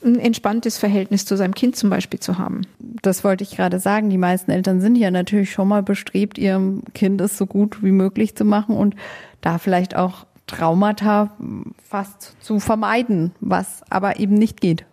ein 0.03 0.17
entspanntes 0.17 0.79
Verhältnis 0.79 1.27
zu 1.27 1.37
seinem 1.37 1.53
Kind 1.53 1.75
zum 1.75 1.91
Beispiel 1.91 2.19
zu 2.19 2.39
haben. 2.39 2.61
Das 2.79 3.23
wollte 3.23 3.43
ich 3.43 3.55
gerade 3.55 3.79
sagen. 3.79 4.09
Die 4.09 4.17
meisten 4.17 4.49
Eltern 4.49 4.81
sind 4.81 4.95
ja 4.95 5.11
natürlich 5.11 5.51
schon 5.51 5.67
mal 5.67 5.83
bestrebt, 5.83 6.39
ihrem 6.39 6.81
Kind 6.95 7.21
es 7.21 7.37
so 7.37 7.45
gut 7.45 7.83
wie 7.83 7.91
möglich 7.91 8.35
zu 8.35 8.43
machen 8.43 8.75
und 8.75 8.95
da 9.41 9.59
vielleicht 9.59 9.95
auch 9.95 10.25
Traumata 10.47 11.37
fast 11.87 12.41
zu 12.41 12.59
vermeiden, 12.59 13.33
was 13.39 13.83
aber 13.87 14.19
eben 14.19 14.33
nicht 14.33 14.61
geht 14.61 14.83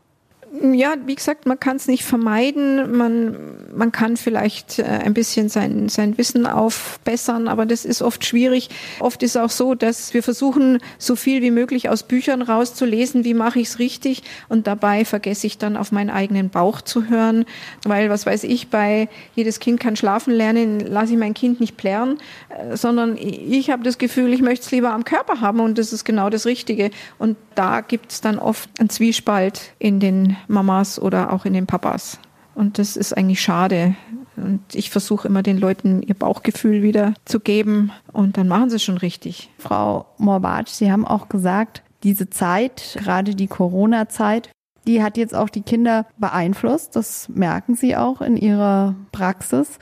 ja, 0.73 0.95
wie 1.07 1.15
gesagt, 1.15 1.47
man 1.47 1.61
kann 1.61 1.77
es 1.77 1.87
nicht 1.87 2.05
vermeiden. 2.05 2.97
Man, 2.97 3.37
man 3.73 3.93
kann 3.93 4.17
vielleicht 4.17 4.81
äh, 4.81 4.83
ein 4.83 5.15
bisschen 5.15 5.49
sein, 5.49 5.89
sein 5.89 6.19
Wissen 6.19 6.45
aufbessern, 6.45 7.47
aber 7.47 7.67
das 7.67 7.85
ist 7.85 8.03
oft 8.03 8.25
schwierig. 8.25 8.69
Oft 8.99 9.23
ist 9.23 9.37
auch 9.37 9.51
so, 9.51 9.77
dass 9.77 10.13
wir 10.13 10.25
versuchen, 10.25 10.79
so 10.99 11.15
viel 11.15 11.41
wie 11.43 11.53
möglich 11.53 11.89
aus 11.89 12.03
Büchern 12.03 12.43
rauszulesen, 12.43 13.25
wie 13.25 13.35
mache 13.35 13.61
ich 13.61 13.69
es 13.69 13.79
richtig 13.79 14.25
und 14.49 14.67
dabei 14.67 15.05
vergesse 15.05 15.47
ich 15.47 15.57
dann 15.57 15.77
auf 15.77 15.93
meinen 15.93 16.11
eigenen 16.11 16.51
Bauch 16.51 16.81
zu 16.81 17.09
hören, 17.09 17.45
weil, 17.85 18.11
was 18.11 18.27
weiß 18.27 18.43
ich, 18.45 18.69
bei 18.69 19.09
jedes 19.37 19.61
Kind 19.61 19.79
kann 19.79 19.95
schlafen 19.95 20.33
lernen, 20.33 20.81
lasse 20.81 21.13
ich 21.13 21.19
mein 21.19 21.35
Kind 21.35 21.61
nicht 21.61 21.77
plären, 21.77 22.19
äh, 22.49 22.77
sondern 22.77 23.17
ich 23.17 23.71
habe 23.71 23.85
das 23.85 23.99
Gefühl, 23.99 24.33
ich 24.33 24.43
möchte 24.43 24.65
es 24.65 24.73
lieber 24.73 24.91
am 24.91 25.05
Körper 25.05 25.41
haben 25.41 25.61
und 25.61 25.79
das 25.79 25.93
ist 25.93 26.05
genau 26.05 26.29
das 26.29 26.45
Richtige. 26.45 26.91
Und 27.19 27.37
da 27.55 27.83
gibt 27.83 28.11
es 28.11 28.21
dann 28.21 28.41
oft 28.41 28.69
einen 28.81 28.91
Zwiespalt 28.91 29.73
in 29.79 30.01
den 30.01 30.37
Mamas 30.49 31.01
oder 31.01 31.33
auch 31.33 31.45
in 31.45 31.53
den 31.53 31.67
Papas. 31.67 32.19
Und 32.55 32.79
das 32.79 32.97
ist 32.97 33.17
eigentlich 33.17 33.41
schade. 33.41 33.95
Und 34.37 34.61
ich 34.75 34.91
versuche 34.91 35.29
immer 35.29 35.43
den 35.43 35.59
Leuten 35.59 36.03
ihr 36.03 36.15
Bauchgefühl 36.15 36.83
wieder 36.83 37.15
zu 37.25 37.41
geben 37.41 37.93
und 38.13 38.37
dann 38.37 38.49
machen 38.49 38.71
sie 38.71 38.77
es 38.77 38.83
schon 38.83 38.99
richtig. 38.99 39.51
Frau 39.59 40.07
Morbatsch, 40.19 40.71
Sie 40.71 40.91
haben 40.91 41.07
auch 41.07 41.29
gesagt, 41.29 41.83
diese 42.03 42.31
Zeit, 42.31 42.97
gerade 42.99 43.35
die 43.35 43.47
Corona-Zeit, 43.47 44.51
die 44.87 45.03
hat 45.03 45.17
jetzt 45.17 45.35
auch 45.35 45.51
die 45.51 45.63
Kinder 45.63 46.07
beeinflusst. 46.17 46.97
Das 46.97 47.29
merken 47.29 47.75
Sie 47.75 47.97
auch 47.97 48.21
in 48.21 48.37
Ihrer 48.37 48.95
Praxis. 49.13 49.79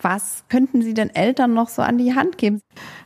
Was 0.00 0.44
könnten 0.48 0.80
Sie 0.82 0.94
denn 0.94 1.10
Eltern 1.10 1.52
noch 1.52 1.68
so 1.68 1.82
an 1.82 1.98
die 1.98 2.14
Hand 2.14 2.38
geben? 2.38 2.60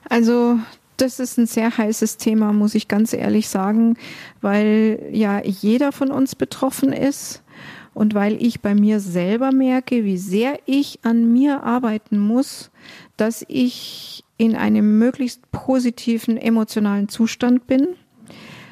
Also 0.08 0.58
das 0.96 1.20
ist 1.20 1.38
ein 1.38 1.46
sehr 1.46 1.76
heißes 1.76 2.16
Thema, 2.16 2.52
muss 2.52 2.74
ich 2.74 2.88
ganz 2.88 3.12
ehrlich 3.12 3.48
sagen, 3.48 3.96
weil 4.40 5.08
ja 5.12 5.42
jeder 5.42 5.92
von 5.92 6.10
uns 6.10 6.34
betroffen 6.34 6.92
ist. 6.92 7.42
und 7.94 8.12
weil 8.14 8.42
ich 8.42 8.60
bei 8.60 8.74
mir 8.74 9.00
selber 9.00 9.52
merke, 9.52 10.04
wie 10.04 10.18
sehr 10.18 10.58
ich 10.66 10.98
an 11.02 11.32
mir 11.32 11.62
arbeiten 11.62 12.18
muss, 12.18 12.70
dass 13.16 13.44
ich 13.48 14.24
in 14.36 14.56
einem 14.56 14.98
möglichst 14.98 15.50
positiven 15.52 16.36
emotionalen 16.36 17.08
Zustand 17.08 17.66
bin. 17.68 17.86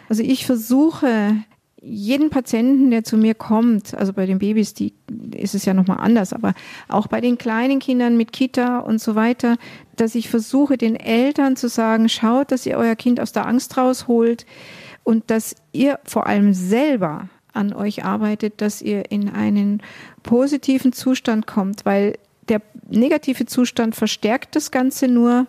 Also 0.08 0.24
ich 0.24 0.44
versuche 0.44 1.36
jeden 1.80 2.30
Patienten, 2.30 2.90
der 2.90 3.02
zu 3.02 3.16
mir 3.16 3.34
kommt, 3.34 3.94
also 3.94 4.12
bei 4.12 4.26
den 4.26 4.38
Babys, 4.38 4.74
die 4.74 4.92
ist 5.34 5.54
es 5.54 5.64
ja 5.64 5.74
nochmal 5.74 5.98
anders, 5.98 6.32
aber 6.32 6.54
auch 6.88 7.08
bei 7.08 7.20
den 7.20 7.38
kleinen 7.38 7.80
Kindern 7.80 8.16
mit 8.16 8.32
Kita 8.32 8.78
und 8.80 9.00
so 9.00 9.14
weiter, 9.16 9.56
dass 9.96 10.14
ich 10.14 10.28
versuche, 10.28 10.76
den 10.78 10.96
Eltern 10.96 11.56
zu 11.56 11.68
sagen, 11.68 12.08
schaut, 12.08 12.52
dass 12.52 12.66
ihr 12.66 12.76
euer 12.76 12.96
Kind 12.96 13.20
aus 13.20 13.32
der 13.32 13.46
Angst 13.46 13.76
rausholt 13.76 14.46
und 15.04 15.30
dass 15.30 15.56
ihr 15.72 15.98
vor 16.04 16.26
allem 16.26 16.54
selber 16.54 17.28
an 17.52 17.72
euch 17.72 18.04
arbeitet, 18.04 18.60
dass 18.60 18.80
ihr 18.80 19.10
in 19.10 19.28
einen 19.28 19.82
positiven 20.22 20.92
Zustand 20.92 21.46
kommt, 21.46 21.84
weil 21.84 22.18
der 22.48 22.62
negative 22.88 23.46
Zustand 23.46 23.94
verstärkt 23.94 24.56
das 24.56 24.70
Ganze 24.70 25.08
nur 25.08 25.46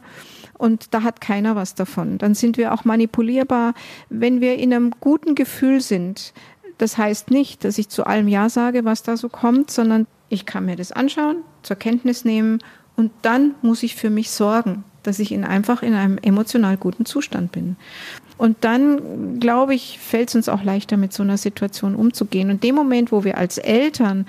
und 0.57 0.93
da 0.93 1.03
hat 1.03 1.21
keiner 1.21 1.55
was 1.55 1.75
davon. 1.75 2.17
Dann 2.17 2.35
sind 2.35 2.57
wir 2.57 2.73
auch 2.73 2.85
manipulierbar. 2.85 3.73
Wenn 4.09 4.41
wir 4.41 4.57
in 4.57 4.73
einem 4.73 4.91
guten 4.99 5.35
Gefühl 5.35 5.81
sind, 5.81 6.33
das 6.77 6.97
heißt 6.97 7.31
nicht, 7.31 7.63
dass 7.63 7.77
ich 7.77 7.89
zu 7.89 8.05
allem 8.05 8.27
Ja 8.27 8.49
sage, 8.49 8.85
was 8.85 9.03
da 9.03 9.17
so 9.17 9.29
kommt, 9.29 9.71
sondern 9.71 10.07
ich 10.29 10.45
kann 10.45 10.65
mir 10.65 10.75
das 10.75 10.91
anschauen, 10.91 11.37
zur 11.63 11.75
Kenntnis 11.75 12.25
nehmen 12.25 12.59
und 12.95 13.11
dann 13.21 13.55
muss 13.61 13.83
ich 13.83 13.95
für 13.95 14.09
mich 14.09 14.29
sorgen, 14.29 14.83
dass 15.03 15.19
ich 15.19 15.31
in 15.31 15.43
einfach 15.43 15.83
in 15.83 15.93
einem 15.93 16.17
emotional 16.17 16.77
guten 16.77 17.05
Zustand 17.05 17.51
bin. 17.51 17.75
Und 18.37 18.57
dann, 18.61 19.39
glaube 19.39 19.75
ich, 19.75 19.99
fällt 19.99 20.29
es 20.29 20.35
uns 20.35 20.49
auch 20.49 20.63
leichter, 20.63 20.97
mit 20.97 21.13
so 21.13 21.23
einer 21.23 21.37
Situation 21.37 21.95
umzugehen. 21.95 22.49
Und 22.49 22.63
dem 22.63 22.75
Moment, 22.75 23.11
wo 23.11 23.23
wir 23.23 23.37
als 23.37 23.57
Eltern 23.57 24.25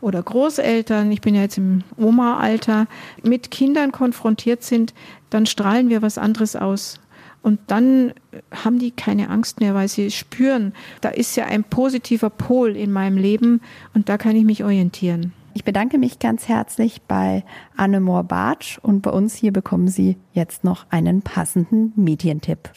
oder 0.00 0.22
Großeltern, 0.22 1.10
ich 1.10 1.20
bin 1.20 1.34
ja 1.34 1.42
jetzt 1.42 1.58
im 1.58 1.82
Oma-Alter, 1.96 2.86
mit 3.22 3.50
Kindern 3.50 3.92
konfrontiert 3.92 4.62
sind, 4.62 4.94
dann 5.30 5.46
strahlen 5.46 5.88
wir 5.88 6.02
was 6.02 6.18
anderes 6.18 6.56
aus. 6.56 7.00
Und 7.42 7.58
dann 7.68 8.12
haben 8.50 8.78
die 8.78 8.90
keine 8.90 9.30
Angst 9.30 9.60
mehr, 9.60 9.74
weil 9.74 9.88
sie 9.88 10.10
spüren, 10.10 10.74
da 11.00 11.08
ist 11.08 11.36
ja 11.36 11.46
ein 11.46 11.64
positiver 11.64 12.28
Pol 12.30 12.76
in 12.76 12.92
meinem 12.92 13.16
Leben 13.16 13.62
und 13.94 14.08
da 14.08 14.18
kann 14.18 14.36
ich 14.36 14.44
mich 14.44 14.62
orientieren. 14.62 15.32
Ich 15.52 15.64
bedanke 15.64 15.98
mich 15.98 16.20
ganz 16.20 16.48
herzlich 16.48 17.02
bei 17.02 17.44
Anne 17.76 18.00
Mohr-Bartsch 18.00 18.78
und 18.78 19.02
bei 19.02 19.10
uns 19.10 19.34
hier 19.34 19.52
bekommen 19.52 19.88
Sie 19.88 20.16
jetzt 20.32 20.62
noch 20.62 20.86
einen 20.90 21.22
passenden 21.22 21.92
Medientipp. 21.96 22.70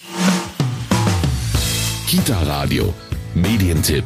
Kita 2.08 2.42
Radio, 2.44 2.94
Medientipp. 3.36 4.06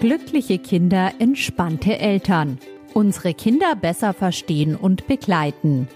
Glückliche 0.00 0.58
Kinder, 0.58 1.12
entspannte 1.18 1.98
Eltern. 1.98 2.58
Unsere 2.94 3.34
Kinder 3.34 3.76
besser 3.76 4.12
verstehen 4.12 4.74
und 4.74 5.06
begleiten. 5.06 5.88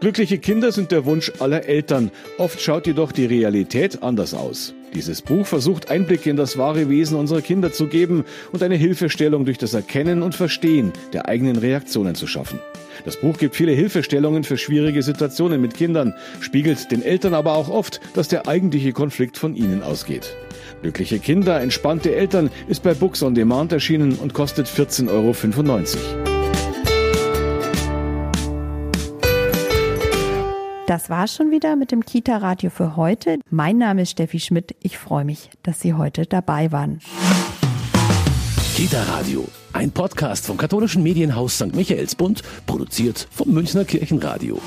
Glückliche 0.00 0.38
Kinder 0.38 0.72
sind 0.72 0.92
der 0.92 1.06
Wunsch 1.06 1.32
aller 1.38 1.64
Eltern. 1.64 2.10
Oft 2.36 2.60
schaut 2.60 2.86
jedoch 2.86 3.12
die 3.12 3.24
Realität 3.24 4.02
anders 4.02 4.34
aus. 4.34 4.74
Dieses 4.96 5.20
Buch 5.20 5.46
versucht 5.46 5.90
Einblicke 5.90 6.30
in 6.30 6.38
das 6.38 6.56
wahre 6.56 6.88
Wesen 6.88 7.18
unserer 7.18 7.42
Kinder 7.42 7.70
zu 7.70 7.86
geben 7.86 8.24
und 8.50 8.62
eine 8.62 8.76
Hilfestellung 8.76 9.44
durch 9.44 9.58
das 9.58 9.74
Erkennen 9.74 10.22
und 10.22 10.34
Verstehen 10.34 10.90
der 11.12 11.28
eigenen 11.28 11.56
Reaktionen 11.56 12.14
zu 12.14 12.26
schaffen. 12.26 12.60
Das 13.04 13.18
Buch 13.18 13.36
gibt 13.36 13.56
viele 13.56 13.72
Hilfestellungen 13.72 14.42
für 14.42 14.56
schwierige 14.56 15.02
Situationen 15.02 15.60
mit 15.60 15.74
Kindern, 15.74 16.14
spiegelt 16.40 16.90
den 16.90 17.02
Eltern 17.02 17.34
aber 17.34 17.56
auch 17.56 17.68
oft, 17.68 18.00
dass 18.14 18.28
der 18.28 18.48
eigentliche 18.48 18.94
Konflikt 18.94 19.36
von 19.36 19.54
ihnen 19.54 19.82
ausgeht. 19.82 20.34
Glückliche 20.80 21.18
Kinder, 21.18 21.60
entspannte 21.60 22.14
Eltern 22.14 22.48
ist 22.66 22.82
bei 22.82 22.94
Books 22.94 23.22
on 23.22 23.34
Demand 23.34 23.72
erschienen 23.72 24.14
und 24.14 24.32
kostet 24.32 24.66
14,95 24.66 25.08
Euro. 25.10 26.35
Das 30.86 31.10
war 31.10 31.26
schon 31.26 31.50
wieder 31.50 31.74
mit 31.74 31.90
dem 31.90 32.04
Kita-Radio 32.04 32.70
für 32.70 32.94
heute. 32.94 33.40
Mein 33.50 33.76
Name 33.76 34.02
ist 34.02 34.12
Steffi 34.12 34.38
Schmidt. 34.38 34.76
Ich 34.82 34.98
freue 34.98 35.24
mich, 35.24 35.50
dass 35.64 35.80
Sie 35.80 35.94
heute 35.94 36.26
dabei 36.26 36.70
waren. 36.70 37.00
Kita 38.76 39.02
Radio, 39.02 39.48
ein 39.72 39.90
Podcast 39.90 40.46
vom 40.46 40.56
katholischen 40.56 41.02
Medienhaus 41.02 41.56
St. 41.56 41.74
Michaelsbund, 41.74 42.42
produziert 42.66 43.26
vom 43.32 43.48
Münchner 43.52 43.84
Kirchenradio. 43.84 44.60